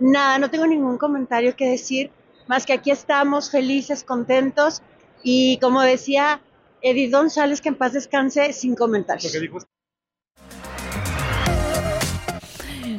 [0.00, 2.10] Nada, no tengo ningún comentario que decir,
[2.48, 4.82] más que aquí estamos felices, contentos
[5.22, 6.40] y como decía
[6.82, 9.32] Edith González, que en paz descanse, sin comentarios.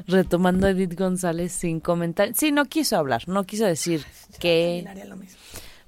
[0.10, 2.34] Retomando a Edith González sin comentar.
[2.36, 4.06] Sí, no quiso hablar, no quiso decir
[4.40, 4.86] que.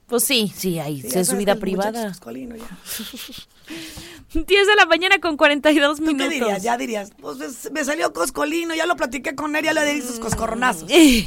[0.07, 2.01] Pues sí, sí, ahí Sí, es su vida privada.
[2.07, 2.65] es coscolino ya.
[4.34, 6.27] 10 de la mañana con 42 ¿Tú minutos.
[6.27, 6.63] qué dirías?
[6.63, 10.01] Ya dirías, pues es- me salió coscolino, ya lo platiqué con él, ya le di
[10.01, 10.89] sus coscorronazos.
[10.91, 11.25] y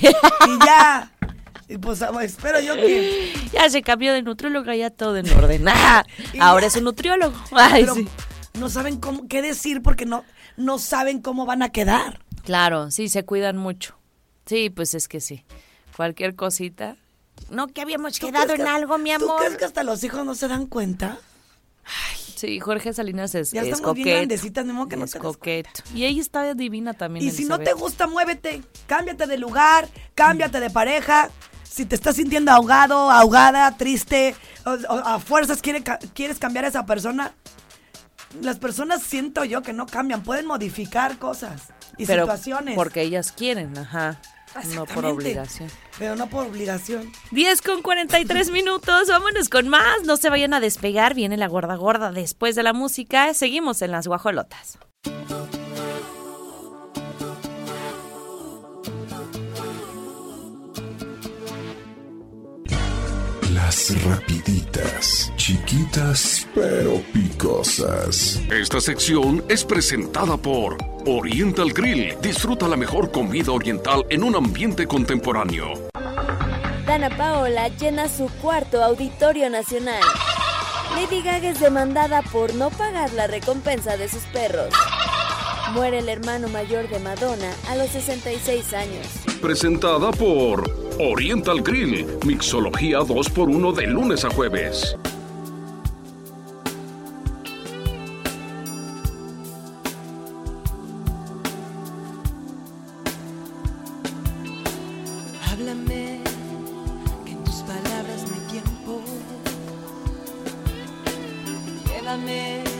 [0.64, 1.10] ya.
[1.68, 3.32] Y pues ah, espero yo que.
[3.52, 5.66] Ya se cambió de nutriólogo, ya todo en orden.
[5.68, 6.04] Ah,
[6.38, 7.34] ahora es un nutriólogo.
[7.52, 8.06] Ay, Pero sí.
[8.58, 10.24] no saben cómo, qué decir porque no,
[10.58, 12.20] no saben cómo van a quedar.
[12.44, 13.96] Claro, sí, se cuidan mucho.
[14.46, 15.44] Sí, pues es que sí.
[15.96, 16.96] Cualquier cosita.
[17.50, 19.38] No, que habíamos ¿Tú quedado en que- algo, mi ¿Tú amor.
[19.40, 21.18] crees que hasta los hijos no se dan cuenta?
[22.36, 24.16] Sí, Jorge Salinas es, Ya es estamos bien coqueto.
[24.18, 25.70] grandecitas, ni modo que no te coqueto.
[25.94, 27.26] Y ella está divina también.
[27.26, 28.62] Y si no te gusta, muévete.
[28.86, 31.30] Cámbiate de lugar, cámbiate de pareja.
[31.62, 34.34] Si te estás sintiendo ahogado, ahogada, triste,
[34.66, 35.82] o- o a fuerzas quiere
[36.14, 37.34] quieres cambiar a esa persona,
[38.42, 41.62] las personas siento yo que no cambian, pueden modificar cosas
[41.98, 42.74] y Pero situaciones.
[42.74, 44.18] Porque ellas quieren, ajá.
[44.74, 45.68] No por obligación.
[45.98, 47.10] Pero no por obligación.
[47.32, 50.04] 10 con 43 minutos, vámonos con más.
[50.04, 53.34] No se vayan a despegar, viene la gorda gorda después de la música.
[53.34, 54.78] Seguimos en las guajolotas.
[63.64, 68.38] Las rapiditas, chiquitas pero picosas.
[68.52, 72.14] Esta sección es presentada por Oriental Grill.
[72.20, 75.88] Disfruta la mejor comida oriental en un ambiente contemporáneo.
[76.86, 80.02] Dana Paola llena su cuarto auditorio nacional.
[80.94, 84.74] Lady Gaga es demandada por no pagar la recompensa de sus perros.
[85.72, 89.06] Muere el hermano mayor de Madonna a los 66 años.
[89.40, 92.06] Presentada por Oriental Grill.
[92.24, 94.96] Mixología 2x1 de lunes a jueves.
[105.50, 106.20] Háblame,
[107.24, 109.00] que en tus palabras no hay tiempo.
[111.86, 112.73] Llévame.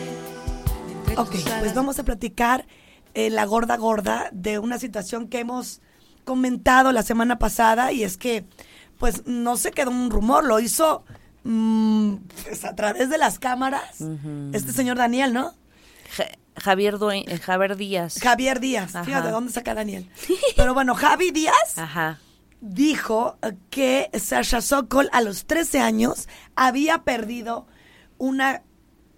[1.17, 2.67] Ok, pues vamos a platicar
[3.15, 5.81] eh, la gorda gorda de una situación que hemos
[6.25, 8.45] comentado la semana pasada y es que
[8.99, 11.05] pues no se quedó un rumor, lo hizo
[11.45, 14.01] mm, pues, a través de las cámaras
[14.53, 15.53] este señor Daniel, ¿no?
[16.17, 18.19] Ja- Javier, Due- eh, Javier Díaz.
[18.23, 19.05] Javier Díaz, Ajá.
[19.05, 20.09] fíjate de dónde saca Daniel.
[20.57, 22.19] Pero bueno, Javi Díaz Ajá.
[22.61, 23.37] dijo
[23.71, 27.67] que Sasha Sokol a los 13 años había perdido
[28.19, 28.63] una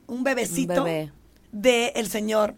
[0.08, 1.12] un bebecito Un bebé.
[1.60, 2.54] De el señor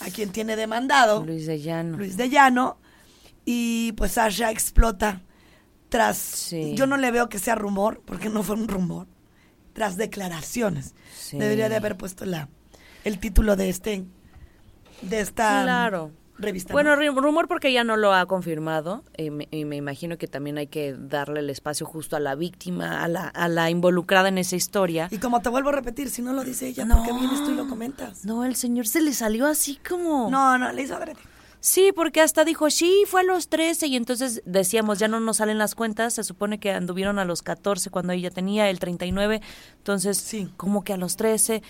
[0.00, 1.96] a quien tiene demandado Luis de Llano.
[1.98, 2.78] Luis de Llano
[3.44, 5.22] y pues Sasha explota
[5.88, 9.06] tras yo no le veo que sea rumor porque no fue un rumor
[9.72, 11.38] tras declaraciones Sí.
[11.38, 12.48] debería de haber puesto la
[13.04, 14.04] el título de este
[15.02, 16.10] de esta Claro.
[16.38, 17.02] Revista Bueno, ¿no?
[17.02, 20.58] ru- rumor porque ella no lo ha confirmado y me, y me imagino que también
[20.58, 24.38] hay que darle el espacio justo a la víctima, a la, a la involucrada en
[24.38, 25.08] esa historia.
[25.10, 27.50] y como te vuelvo a repetir si no lo dice ella ¿por qué vienes tú
[27.50, 28.24] y lo comentas?
[28.24, 30.30] No, el señor se le salió así como...
[30.30, 31.16] no no le hizo adrede
[31.60, 35.38] Sí, porque hasta dijo, sí, fue a los 13 y entonces decíamos, ya no nos
[35.38, 39.40] salen las cuentas, se supone que anduvieron a los 14 cuando ella tenía el 39,
[39.78, 40.48] entonces sí.
[40.56, 41.60] como que a los 13.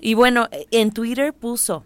[0.00, 1.82] Y bueno, en Twitter puso,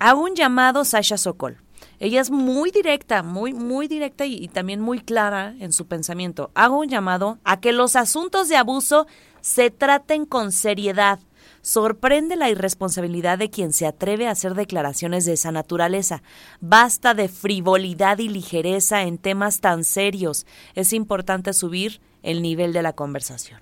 [0.00, 1.58] hago un llamado Sasha Sokol.
[2.00, 6.50] Ella es muy directa, muy, muy directa y, y también muy clara en su pensamiento.
[6.54, 9.06] Hago un llamado a que los asuntos de abuso
[9.42, 11.20] se traten con seriedad.
[11.62, 16.22] Sorprende la irresponsabilidad de quien se atreve a hacer declaraciones de esa naturaleza.
[16.60, 20.46] Basta de frivolidad y ligereza en temas tan serios.
[20.74, 23.60] Es importante subir el nivel de la conversación.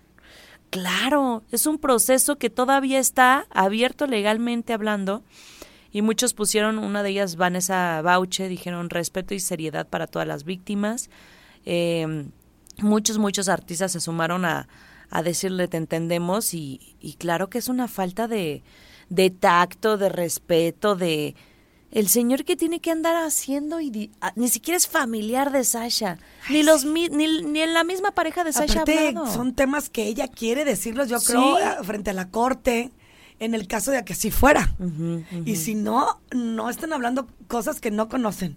[0.71, 5.25] Claro, es un proceso que todavía está abierto legalmente hablando
[5.93, 10.45] y muchos pusieron, una de ellas, Vanessa Bauche, dijeron respeto y seriedad para todas las
[10.45, 11.09] víctimas.
[11.65, 12.27] Eh,
[12.81, 14.69] muchos, muchos artistas se sumaron a,
[15.11, 18.63] a decirle te entendemos y, y claro que es una falta de,
[19.09, 21.35] de tacto, de respeto, de...
[21.91, 25.65] El señor que tiene que andar haciendo y di- ah, ni siquiera es familiar de
[25.65, 26.19] Sasha,
[26.51, 30.03] ni los mi- ni, ni en la misma pareja de Sasha Aparte, son temas que
[30.05, 32.93] ella quiere decirlos, yo creo, a- frente a la corte,
[33.41, 34.75] en el caso de que sí fuera.
[35.45, 38.57] Y si no, no están hablando cosas que no conocen.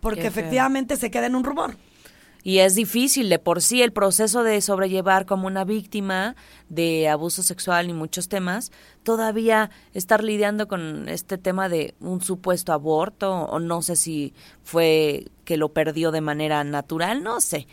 [0.00, 0.42] Porque Qué feo.
[0.42, 1.76] efectivamente se queda en un rumor.
[2.44, 6.34] Y es difícil de por sí el proceso de sobrellevar como una víctima
[6.68, 8.72] de abuso sexual y muchos temas,
[9.04, 14.34] todavía estar lidiando con este tema de un supuesto aborto o no sé si
[14.64, 17.68] fue que lo perdió de manera natural, no sé.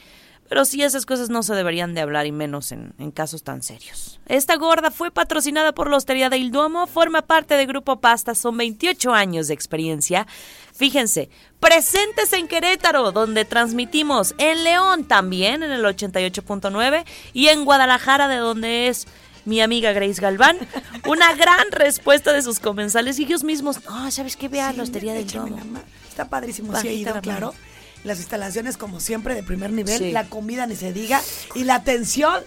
[0.49, 3.61] Pero sí, esas cosas no se deberían de hablar y menos en, en casos tan
[3.61, 4.19] serios.
[4.25, 8.57] Esta gorda fue patrocinada por la Hostería del Duomo, forma parte de Grupo Pasta, son
[8.57, 10.25] 28 años de experiencia.
[10.73, 11.29] Fíjense,
[11.59, 18.37] presentes en Querétaro, donde transmitimos en León también, en el 88.9, y en Guadalajara, de
[18.37, 19.07] donde es
[19.45, 20.57] mi amiga Grace Galván,
[21.05, 24.47] una gran respuesta de sus comensales y ellos mismos, no, ¿sabes qué?
[24.47, 25.59] Ve a la Hostería del Duomo.
[26.07, 27.53] Está padrísimo, sí he ido, la claro.
[27.53, 27.68] mano.
[28.03, 29.97] Las instalaciones, como siempre, de primer nivel.
[29.97, 30.11] Sí.
[30.11, 31.21] La comida, ni se diga.
[31.55, 32.43] Y la atención,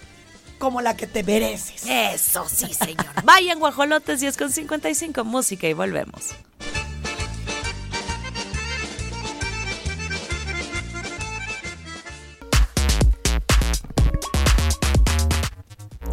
[0.57, 1.85] como la que te mereces.
[1.87, 3.05] Eso sí, señor.
[3.23, 6.35] Vayan guajolotes 10 con 55, música y volvemos.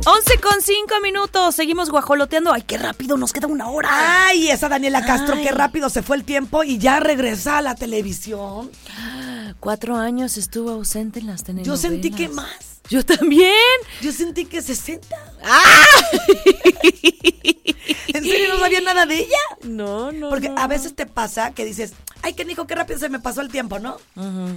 [0.06, 2.52] Once con cinco minutos, seguimos guajoloteando.
[2.52, 3.88] Ay, qué rápido, nos queda una hora.
[4.26, 5.44] Ay, esa Daniela Castro, Ay.
[5.44, 8.70] qué rápido se fue el tiempo y ya regresa a la televisión.
[9.60, 11.80] Cuatro años estuvo ausente en las Yo telenovelas.
[11.80, 12.80] sentí que más.
[12.88, 13.52] Yo también.
[14.00, 15.06] Yo sentí que 60.
[15.44, 15.84] ¡Ah!
[18.08, 19.38] ¿En serio no sabía nada de ella?
[19.62, 20.28] No, no.
[20.30, 21.92] Porque no, a veces te pasa que dices,
[22.22, 23.96] ay, qué hijo, qué rápido se me pasó el tiempo, ¿no?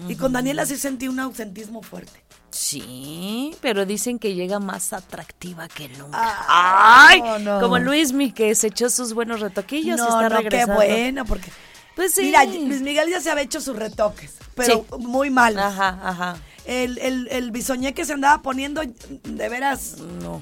[0.08, 2.24] Y con Daniela sí sentí un ausentismo fuerte.
[2.50, 6.12] Sí, pero dicen que llega más atractiva que nunca.
[6.14, 7.60] Ah, Ay, no, no.
[7.60, 10.76] como Luismi que se echó sus buenos retoquillos y está no, qué regresando.
[10.76, 11.52] bueno, porque...
[11.96, 12.24] Pues sí.
[12.24, 15.58] Mira, Luis Miguel ya se había hecho sus retoques, pero muy mal.
[15.60, 16.38] Ajá, ajá.
[16.66, 18.82] El, el, el bisoñé que se andaba poniendo,
[19.24, 20.42] de veras, No.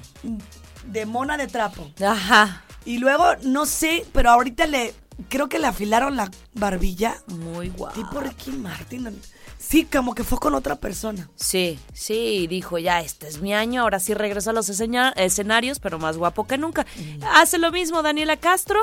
[0.85, 1.89] de mona de trapo.
[2.05, 2.63] Ajá.
[2.85, 4.93] Y luego, no sé, pero ahorita le,
[5.29, 7.17] creo que le afilaron la barbilla.
[7.27, 7.93] Muy guau.
[7.93, 9.19] Tipo Ricky Martin.
[9.59, 11.29] Sí, como que fue con otra persona.
[11.35, 15.79] Sí, sí, dijo, ya, este es mi año, ahora sí regreso a los escena- escenarios,
[15.79, 16.85] pero más guapo que nunca.
[17.33, 18.79] Hace lo mismo Daniela Castro,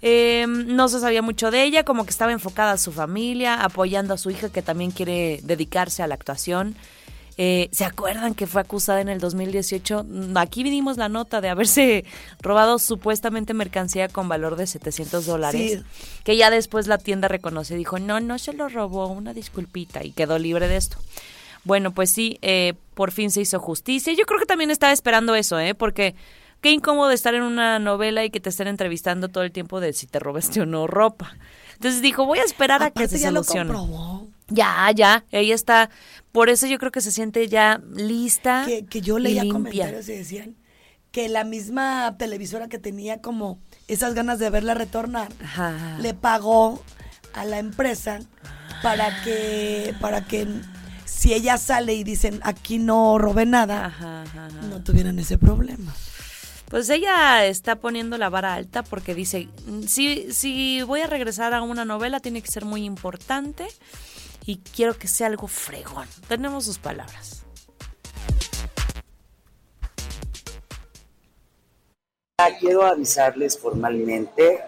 [0.00, 4.14] eh, no se sabía mucho de ella, como que estaba enfocada a su familia, apoyando
[4.14, 6.76] a su hija que también quiere dedicarse a la actuación.
[7.40, 10.04] Eh, ¿Se acuerdan que fue acusada en el 2018?
[10.04, 12.04] Mm, Aquí vinimos la nota de haberse
[12.42, 15.72] robado supuestamente mercancía con valor de 700 dólares.
[15.72, 15.84] Sí.
[16.24, 20.04] Que ya después la tienda reconoció y dijo, no, no se lo robó, una disculpita,
[20.04, 20.98] y quedó libre de esto.
[21.62, 24.12] Bueno, pues sí, eh, por fin se hizo justicia.
[24.14, 25.74] Yo creo que también estaba esperando eso, ¿eh?
[25.74, 26.16] Porque
[26.60, 29.92] qué incómodo estar en una novela y que te estén entrevistando todo el tiempo de
[29.92, 31.36] si te robaste o no ropa.
[31.74, 33.72] Entonces dijo, voy a esperar a que se ya solucione.
[34.48, 35.90] Ya, ya, ella está,
[36.32, 38.64] por eso yo creo que se siente ya lista.
[38.66, 39.52] Que, que yo leía limpia.
[39.52, 40.56] comentarios y decían
[41.12, 45.98] que la misma televisora que tenía como esas ganas de verla retornar, Ajá.
[46.00, 46.82] le pagó
[47.34, 48.20] a la empresa
[48.82, 50.46] para que, para que
[51.04, 54.66] si ella sale y dicen aquí no robé nada, Ajá, ajá, ajá.
[54.68, 55.94] no tuvieran ese problema.
[56.68, 61.54] Pues ella está poniendo la vara alta porque dice, "Mm, si, si voy a regresar
[61.54, 63.66] a una novela tiene que ser muy importante
[64.44, 66.06] y quiero que sea algo fregón.
[66.28, 67.42] Tenemos sus palabras.
[72.38, 74.60] Ah, Quiero avisarles formalmente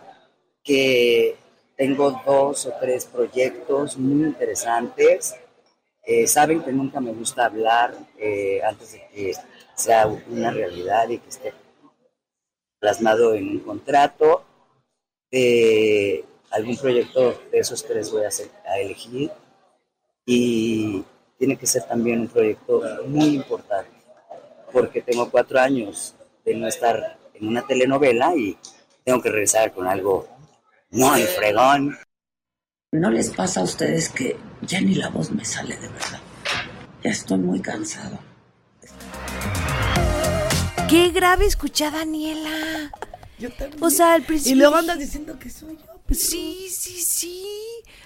[0.63, 1.37] que
[1.77, 5.35] tengo dos o tres proyectos muy interesantes.
[6.03, 9.33] Eh, saben que nunca me gusta hablar eh, antes de que
[9.75, 11.55] sea una realidad y que esté
[12.81, 14.45] plasmado en un contrato.
[15.31, 18.31] Eh, algún proyecto de esos tres voy a,
[18.69, 19.31] a elegir
[20.27, 21.05] y
[21.39, 24.01] tiene que ser también un proyecto muy importante
[24.73, 26.15] porque tengo cuatro años
[26.45, 28.57] de no estar en una telenovela y
[29.05, 30.29] tengo que regresar con algo
[30.91, 31.97] muy fregón.
[32.93, 36.21] ¿No les pasa a ustedes que ya ni la voz me sale de verdad?
[37.03, 38.19] Ya estoy muy cansado.
[40.91, 42.91] ¡Qué grave escuchar Daniela!
[43.39, 43.81] Yo también.
[43.81, 44.57] O sea, al principio.
[44.57, 46.15] Y luego andas diciendo que soy yo.
[46.15, 47.47] Sí, sí, sí.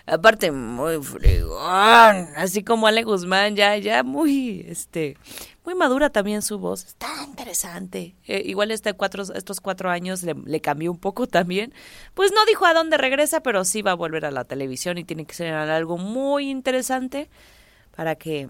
[0.05, 2.29] Aparte, muy fregón.
[2.37, 5.17] Así como Ale Guzmán, ya, ya muy, este,
[5.65, 6.85] muy madura también su voz.
[6.85, 8.15] Está interesante.
[8.27, 11.73] Eh, igual este cuatro, estos cuatro años le, le cambió un poco también.
[12.13, 15.05] Pues no dijo a dónde regresa, pero sí va a volver a la televisión y
[15.05, 17.31] tiene que ser algo muy interesante
[17.97, 18.47] para que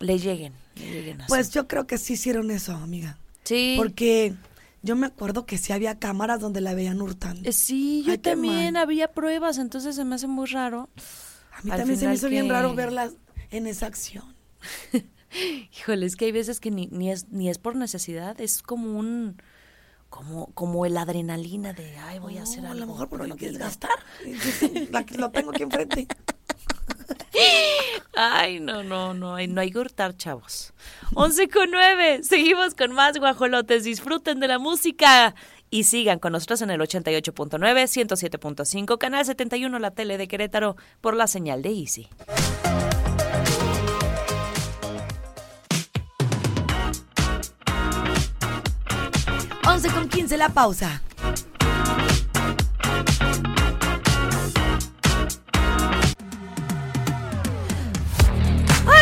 [0.00, 0.54] le lleguen.
[0.74, 3.16] le lleguen a Pues yo creo que sí hicieron eso, amiga.
[3.46, 3.74] Sí.
[3.78, 4.34] Porque
[4.82, 7.48] yo me acuerdo que sí había cámaras donde la veían hurtando.
[7.48, 10.90] Eh, Sí, yo Ay, también había pruebas, entonces se me hace muy raro.
[11.52, 13.14] A mí también se me hizo bien raro verlas
[13.50, 14.34] en esa acción.
[15.78, 18.98] Híjole, es que hay veces que ni, ni es ni es por necesidad, es como
[18.98, 19.40] un
[20.08, 22.72] como como el adrenalina de ay voy a hacer algo.
[22.72, 23.66] A lo mejor por porque no mi quieres vida".
[23.66, 23.90] gastar.
[24.24, 26.06] Y dices, "La que Lo tengo aquí enfrente.
[28.16, 30.72] Ay, no, no, no, no hay que hurtar, chavos.
[31.14, 35.34] 11 con 9, seguimos con más guajolotes, disfruten de la música
[35.70, 41.14] y sigan con nosotros en el 88.9, 107.5, canal 71, la tele de Querétaro, por
[41.14, 42.08] la señal de Easy.
[49.92, 51.02] Con 15 la pausa.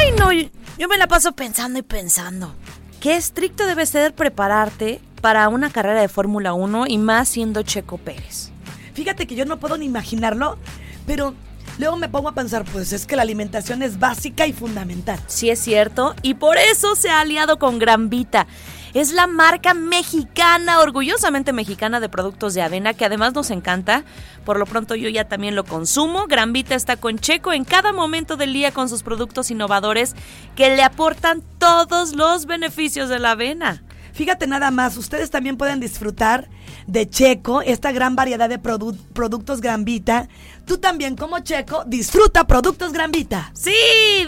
[0.05, 0.33] Ay, no,
[0.79, 2.55] yo me la paso pensando y pensando.
[3.01, 7.97] Qué estricto debe ser prepararte para una carrera de Fórmula 1 y más siendo Checo
[7.97, 8.51] Pérez.
[8.93, 10.59] Fíjate que yo no puedo ni imaginarlo,
[11.07, 11.35] pero
[11.79, 15.19] luego me pongo a pensar, pues es que la alimentación es básica y fundamental.
[15.27, 18.47] Sí es cierto, y por eso se ha aliado con Gran Vita.
[18.95, 24.05] Es la marca mexicana, orgullosamente mexicana de productos de avena, que además nos encanta.
[24.45, 26.27] Por lo pronto yo ya también lo consumo.
[26.29, 30.15] Gran Vita está con Checo en cada momento del día con sus productos innovadores
[30.55, 33.83] que le aportan todos los beneficios de la avena.
[34.13, 36.49] Fíjate nada más, ustedes también pueden disfrutar
[36.87, 40.29] de Checo, esta gran variedad de produ- productos Gran Vita.
[40.67, 43.51] Tú también como Checo, disfruta productos Gran Vita.
[43.55, 43.75] Sí,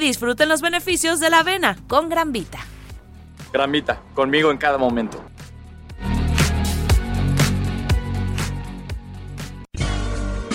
[0.00, 2.58] disfruten los beneficios de la avena con Gran Vita.
[3.56, 5.24] Gramita, conmigo en cada momento.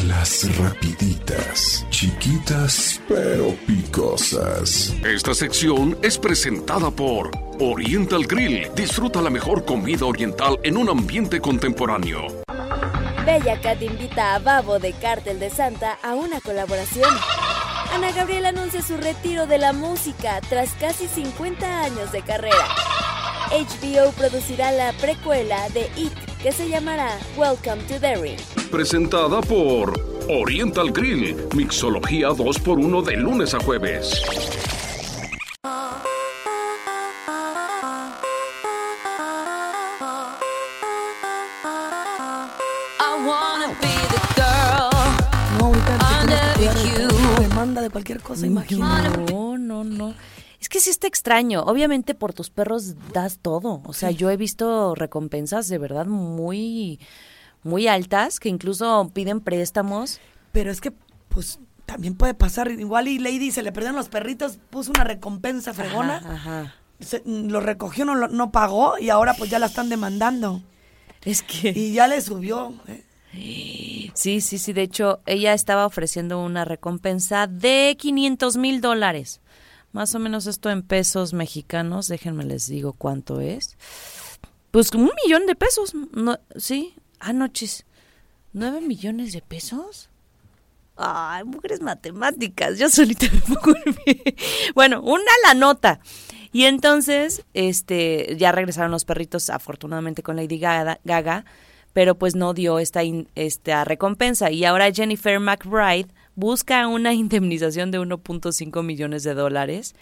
[0.06, 4.96] Las rapiditas, chiquitas pero picosas.
[5.04, 8.70] Esta sección es presentada por Oriental Grill.
[8.76, 12.28] Disfruta la mejor comida oriental en un ambiente contemporáneo.
[13.26, 17.10] Bella Cat invita a Babo de Cártel de Santa a una colaboración.
[17.90, 22.68] Ana Gabriel anuncia su retiro de la música tras casi 50 años de carrera.
[23.52, 28.38] HBO producirá la precuela de It, que se llamará Welcome to Derry.
[28.72, 29.94] Presentada por
[30.30, 31.36] Oriental Grill.
[31.54, 34.22] Mixología 2x1 de lunes a jueves.
[43.00, 44.92] I wanna be the girl.
[45.60, 45.74] No,
[46.20, 47.11] Under you.
[47.42, 49.32] Demanda de cualquier cosa, imagínate.
[49.34, 50.14] No, no, no.
[50.60, 51.62] Es que sí está extraño.
[51.64, 53.82] Obviamente por tus perros das todo.
[53.86, 57.00] O sea, yo he visto recompensas de verdad muy,
[57.64, 60.20] muy altas que incluso piden préstamos.
[60.52, 60.94] Pero es que,
[61.30, 62.70] pues, también puede pasar.
[62.70, 66.18] Igual y Lady se le perdieron los perritos, puso una recompensa fregona.
[66.18, 66.76] Ajá, ajá.
[67.00, 70.62] se- lo recogió, no, no pagó y ahora pues ya la están demandando.
[71.26, 71.70] Es que...
[71.76, 72.74] Y ya le subió.
[72.88, 73.04] ¿eh?
[73.34, 74.74] Sí, sí, sí.
[74.74, 79.42] De hecho, ella estaba ofreciendo una recompensa de 500 mil dólares.
[79.94, 82.08] Más o menos esto en pesos mexicanos.
[82.08, 83.78] Déjenme les digo cuánto es.
[84.72, 85.94] Pues un millón de pesos.
[86.14, 86.94] No, sí.
[87.20, 87.34] Ah.
[88.54, 90.10] ¿Nueve millones de pesos?
[90.98, 92.78] Ay, mujeres matemáticas.
[92.78, 93.78] Yo solita me pongo.
[94.76, 96.00] Bueno, una la nota.
[96.52, 101.00] Y entonces, este, ya regresaron los perritos, afortunadamente con Lady Gaga,
[101.94, 104.52] pero pues no dio esta, in- esta recompensa.
[104.52, 109.96] Y ahora Jennifer McBride busca una indemnización de 1.5 millones de dólares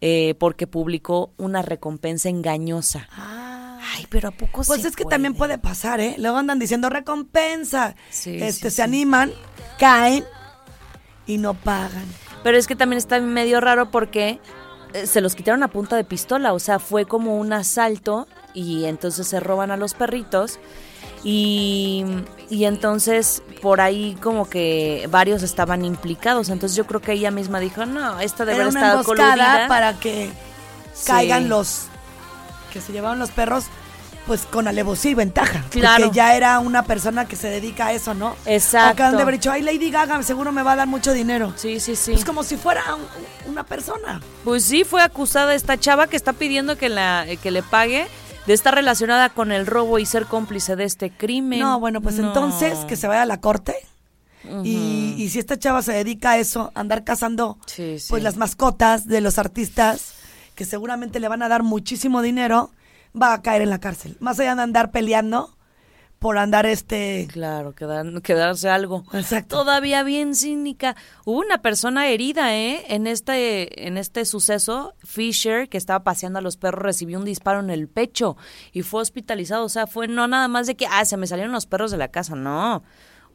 [0.00, 3.08] eh, porque publicó una recompensa engañosa.
[3.12, 6.14] Ay, pero ¿a poco Pues se es que también puede pasar, ¿eh?
[6.18, 7.96] Luego andan diciendo recompensa.
[8.10, 8.82] Sí, este, sí, se sí.
[8.82, 9.32] animan,
[9.78, 10.24] caen
[11.26, 12.04] y no pagan.
[12.42, 14.38] Pero es que también está medio raro porque
[14.94, 18.84] eh, se los quitaron a punta de pistola, o sea, fue como un asalto y
[18.86, 20.58] entonces se roban a los perritos
[21.22, 22.04] y,
[22.48, 27.60] y entonces por ahí como que varios estaban implicados, entonces yo creo que ella misma
[27.60, 29.66] dijo, no, esta debe Era haber estado coludida.
[29.68, 30.30] para que
[30.94, 31.06] Sí.
[31.06, 31.82] caigan los
[32.72, 33.64] que se llevaban los perros
[34.26, 35.64] pues con alevosía y ventaja.
[35.70, 36.04] Claro.
[36.04, 38.36] Porque ya era una persona que se dedica a eso, ¿no?
[38.44, 38.92] Exacto.
[38.92, 41.12] O que han de haber dicho, ay, Lady Gaga seguro me va a dar mucho
[41.12, 41.52] dinero.
[41.56, 42.12] Sí, sí, sí.
[42.12, 44.20] Pues como si fuera un- una persona.
[44.44, 48.06] Pues sí, fue acusada esta chava que está pidiendo que, la, que le pague
[48.46, 51.60] de estar relacionada con el robo y ser cómplice de este crimen.
[51.60, 52.28] No, bueno, pues No.
[52.28, 53.74] entonces que se vaya a la corte.
[54.64, 58.06] Y, y si esta chava se dedica a eso, a andar cazando Sí, sí.
[58.08, 60.14] pues las mascotas de los artistas,
[60.54, 62.70] que seguramente le van a dar muchísimo dinero,
[63.20, 64.16] va a caer en la cárcel.
[64.18, 65.54] Más allá de andar peleando
[66.20, 67.26] por andar este...
[67.32, 69.04] Claro, quedan- quedarse algo.
[69.14, 69.56] Exacto.
[69.56, 70.94] Todavía bien cínica.
[71.24, 72.84] Hubo una persona herida, ¿eh?
[72.88, 77.60] En este, en este suceso, Fisher, que estaba paseando a los perros, recibió un disparo
[77.60, 78.36] en el pecho
[78.72, 79.64] y fue hospitalizado.
[79.64, 81.96] O sea, fue no nada más de que, ah, se me salieron los perros de
[81.96, 82.36] la casa.
[82.36, 82.82] No,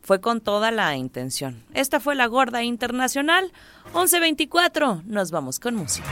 [0.03, 1.63] fue con toda la intención.
[1.73, 3.51] Esta fue la gorda internacional.
[3.95, 5.01] 1124.
[5.07, 6.05] Nos vamos con música.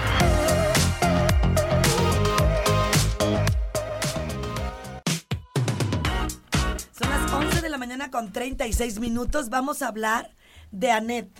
[7.83, 9.49] Mañana con 36 minutos.
[9.49, 10.31] Vamos a hablar
[10.71, 11.37] de Annette.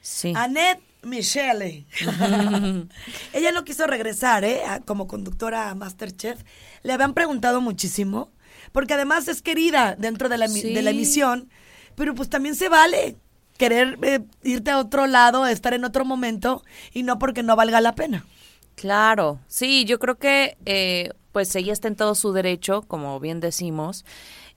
[0.00, 0.32] Sí.
[0.34, 1.86] Annette Michele.
[3.32, 4.60] Ella no quiso regresar, ¿eh?
[4.86, 6.42] como conductora a Masterchef.
[6.82, 8.32] Le habían preguntado muchísimo,
[8.72, 10.74] porque además es querida dentro de la, Sí.
[10.74, 11.48] de la emisión,
[11.94, 13.14] pero pues también se vale
[13.56, 17.80] querer eh, irte a otro lado, estar en otro momento, y no porque no valga
[17.80, 18.26] la pena.
[18.74, 23.40] Claro, sí, yo creo que eh, pues ella está en todo su derecho, como bien
[23.40, 24.04] decimos,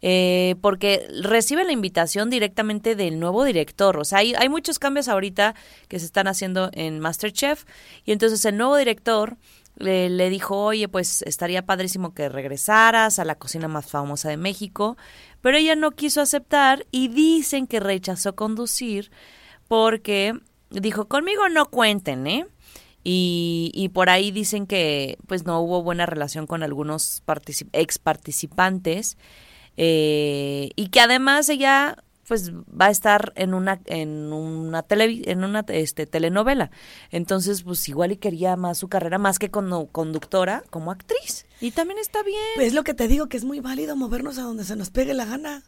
[0.02, 3.98] eh, porque recibe la invitación directamente del nuevo director.
[3.98, 5.56] O sea, hay, hay muchos cambios ahorita
[5.88, 7.66] que se están haciendo en Masterchef
[8.06, 9.38] y entonces el nuevo director
[9.76, 14.38] le, le dijo, oye, pues estaría padrísimo que regresaras a la cocina más famosa de
[14.38, 14.98] México,
[15.42, 19.12] pero ella no quiso aceptar y dicen que rechazó conducir
[19.68, 20.34] porque
[20.70, 22.48] dijo, conmigo no cuenten, ¿eh?
[23.04, 27.24] Y, y por ahí dicen que pues no hubo buena relación con algunos
[27.74, 29.18] ex participantes
[29.78, 31.98] eh, y que además ella
[32.28, 36.70] pues va a estar en una en una televi- en una este telenovela.
[37.10, 41.46] Entonces pues igual y quería más su carrera más que como conductora como actriz.
[41.60, 42.38] Y también está bien.
[42.60, 45.14] Es lo que te digo, que es muy válido movernos a donde se nos pegue
[45.14, 45.64] la gana.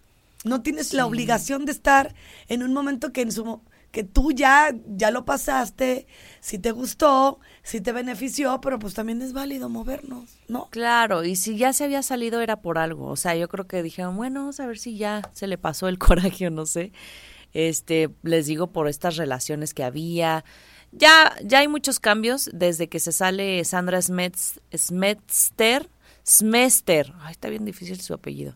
[0.45, 2.13] No tienes la obligación de estar
[2.47, 3.61] en un momento que en su
[3.93, 6.07] que tú ya ya lo pasaste,
[6.41, 10.67] si te gustó, si te benefició, pero pues también es válido movernos, ¿no?
[10.71, 13.05] Claro, y si ya se había salido era por algo.
[13.05, 15.87] O sea, yo creo que dijeron, bueno, vamos a ver si ya se le pasó
[15.87, 16.91] el coraje o no sé.
[17.53, 20.43] Este, les digo por estas relaciones que había.
[20.91, 25.87] Ya, ya hay muchos cambios desde que se sale Sandra Smets, Smetster,
[26.25, 27.13] Smester.
[27.19, 28.55] Ay, está bien difícil su apellido.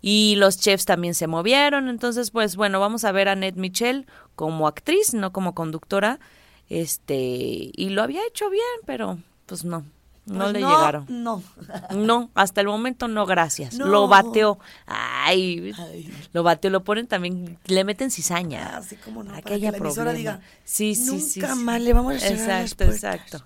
[0.00, 1.88] Y los chefs también se movieron.
[1.88, 6.20] Entonces, pues bueno, vamos a ver a Ned Michel como actriz, no como conductora.
[6.68, 9.84] Este, y lo había hecho bien, pero pues no,
[10.26, 11.06] no Pues le no, llegaron.
[11.08, 11.42] No.
[11.96, 13.74] No, hasta el momento no, gracias.
[13.74, 13.86] No.
[13.86, 14.58] Lo bateó.
[14.86, 15.72] Ay,
[16.32, 18.76] lo bateó, lo ponen también, le meten cizaña.
[18.76, 21.40] Así como no, para para que haya la emisora diga, sí, sí, sí.
[21.40, 21.60] "Nunca sí.
[21.62, 22.94] más le vamos a las Exacto, puertas".
[23.14, 23.44] exacto.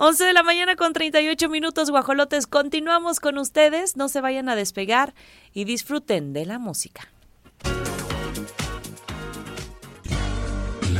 [0.00, 2.46] 11 de la mañana con 38 minutos, guajolotes.
[2.46, 3.96] Continuamos con ustedes.
[3.96, 5.12] No se vayan a despegar
[5.52, 7.08] y disfruten de la música.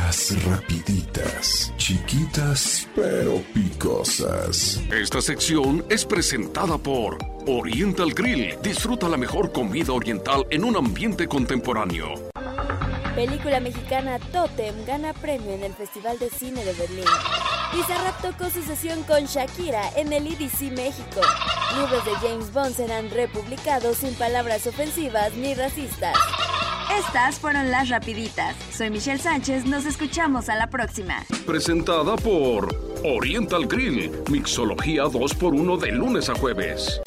[0.09, 4.81] Las rapiditas, chiquitas pero picosas.
[4.91, 8.57] Esta sección es presentada por Oriental Grill.
[8.63, 12.31] Disfruta la mejor comida oriental en un ambiente contemporáneo.
[13.13, 17.05] Película mexicana Totem gana premio en el Festival de Cine de Berlín.
[17.75, 21.21] Bizarrap tocó su sesión con Shakira en el EDC México.
[21.79, 26.17] Libros de James Bond serán republicados sin palabras ofensivas ni racistas.
[26.97, 28.55] Estas fueron las rapiditas.
[28.75, 31.23] Soy Michelle Sánchez, nos escuchamos a la próxima.
[31.45, 34.11] Presentada por Oriental Grill.
[34.29, 36.99] Mixología 2x1 de lunes a jueves.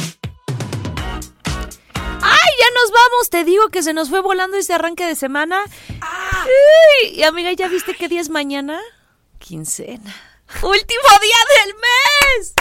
[1.94, 3.30] ¡Ay, ya nos vamos!
[3.30, 5.60] Te digo que se nos fue volando ese arranque de semana.
[6.00, 7.14] ¡Ay!
[7.14, 8.80] Y amiga, ¿ya viste qué día es mañana?
[9.38, 10.14] Quincena.
[10.62, 12.54] ¡Último día del mes!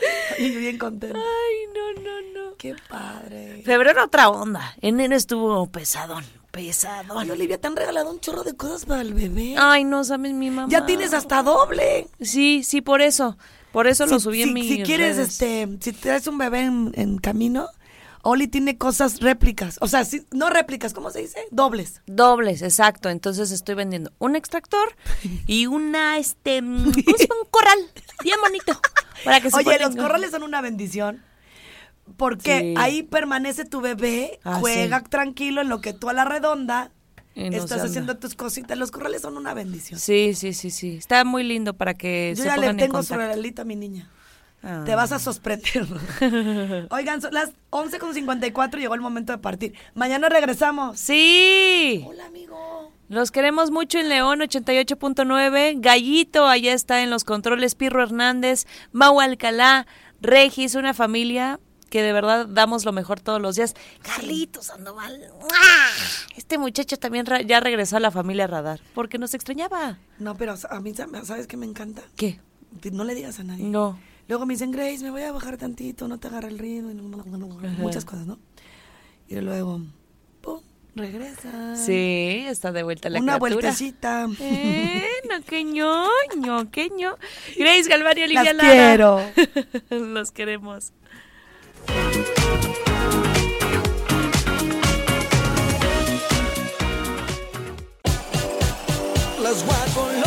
[0.38, 1.18] Y bien contenta.
[1.18, 2.20] Ay, no, no,
[2.50, 2.56] no.
[2.56, 3.62] Qué padre.
[3.64, 4.74] Febrero otra onda.
[4.80, 7.18] Enero estuvo pesadón, pesadón.
[7.18, 9.54] Ay, Olivia, te han regalado un chorro de cosas para el bebé.
[9.58, 10.68] Ay, no sabes mi mamá.
[10.70, 12.08] Ya tienes hasta doble.
[12.20, 13.36] Sí, sí, por eso.
[13.72, 16.60] Por eso lo Si- subí si, en mi Si quieres, este, si traes un bebé
[16.62, 17.68] en, en camino,
[18.22, 19.78] Oli tiene cosas réplicas.
[19.80, 21.46] O sea, sí, no réplicas, ¿cómo se dice?
[21.50, 22.02] Dobles.
[22.06, 23.08] Dobles, exacto.
[23.08, 24.94] Entonces estoy vendiendo un extractor
[25.46, 27.40] y una, este, mm, ¿cómo se llama?
[27.42, 27.78] un corral.
[28.22, 28.78] Bien bonito.
[29.24, 31.22] Para que se Oye, los corrales son una bendición.
[32.16, 32.74] Porque Sí.
[32.76, 35.04] ahí permanece tu bebé, Ah, juega sí.
[35.10, 36.90] tranquilo en lo que tú a la redonda
[37.36, 38.76] no estás haciendo tus cositas.
[38.76, 39.98] Los corrales son una bendición.
[40.00, 40.96] Sí, sí, sí, sí.
[40.96, 43.76] Está muy lindo para que Yo se ya le pongan tengo su regalito a mi
[43.76, 44.10] niña.
[44.62, 44.82] Ah.
[44.84, 45.86] Te vas a sorprender.
[46.90, 49.74] Oigan, son las 11.54 llegó el momento de partir.
[49.94, 50.98] Mañana regresamos.
[51.00, 52.04] Sí.
[52.06, 52.92] Hola, amigo.
[53.10, 55.74] Los queremos mucho en León 88.9.
[55.80, 57.74] Gallito, allá está en los controles.
[57.74, 59.88] Pirro Hernández, Mau Alcalá,
[60.20, 61.58] Regis, una familia
[61.88, 63.74] que de verdad damos lo mejor todos los días.
[64.02, 65.20] Carlitos Sandoval.
[66.36, 69.98] Este muchacho también ya regresó a la familia Radar porque nos extrañaba.
[70.20, 72.02] No, pero a mí, ¿sabes qué me encanta?
[72.14, 72.38] ¿Qué?
[72.92, 73.64] No le digas a nadie.
[73.64, 73.98] No.
[74.28, 76.94] Luego me dicen, Grace, me voy a bajar tantito, no te agarra el ritmo, y
[76.94, 78.38] no- no- no- no- muchas cosas, ¿no?
[79.26, 79.80] Y luego,
[80.94, 81.76] Regresa.
[81.76, 83.54] Sí, está de vuelta la Una criatura.
[83.70, 84.26] vueltecita.
[84.40, 87.16] Eh, no, que ñoño, que ño.
[87.56, 88.70] Grace Galvario, Olivia Las Lara.
[88.72, 89.20] quiero.
[89.90, 90.92] Los queremos.
[99.42, 100.19] Las guapos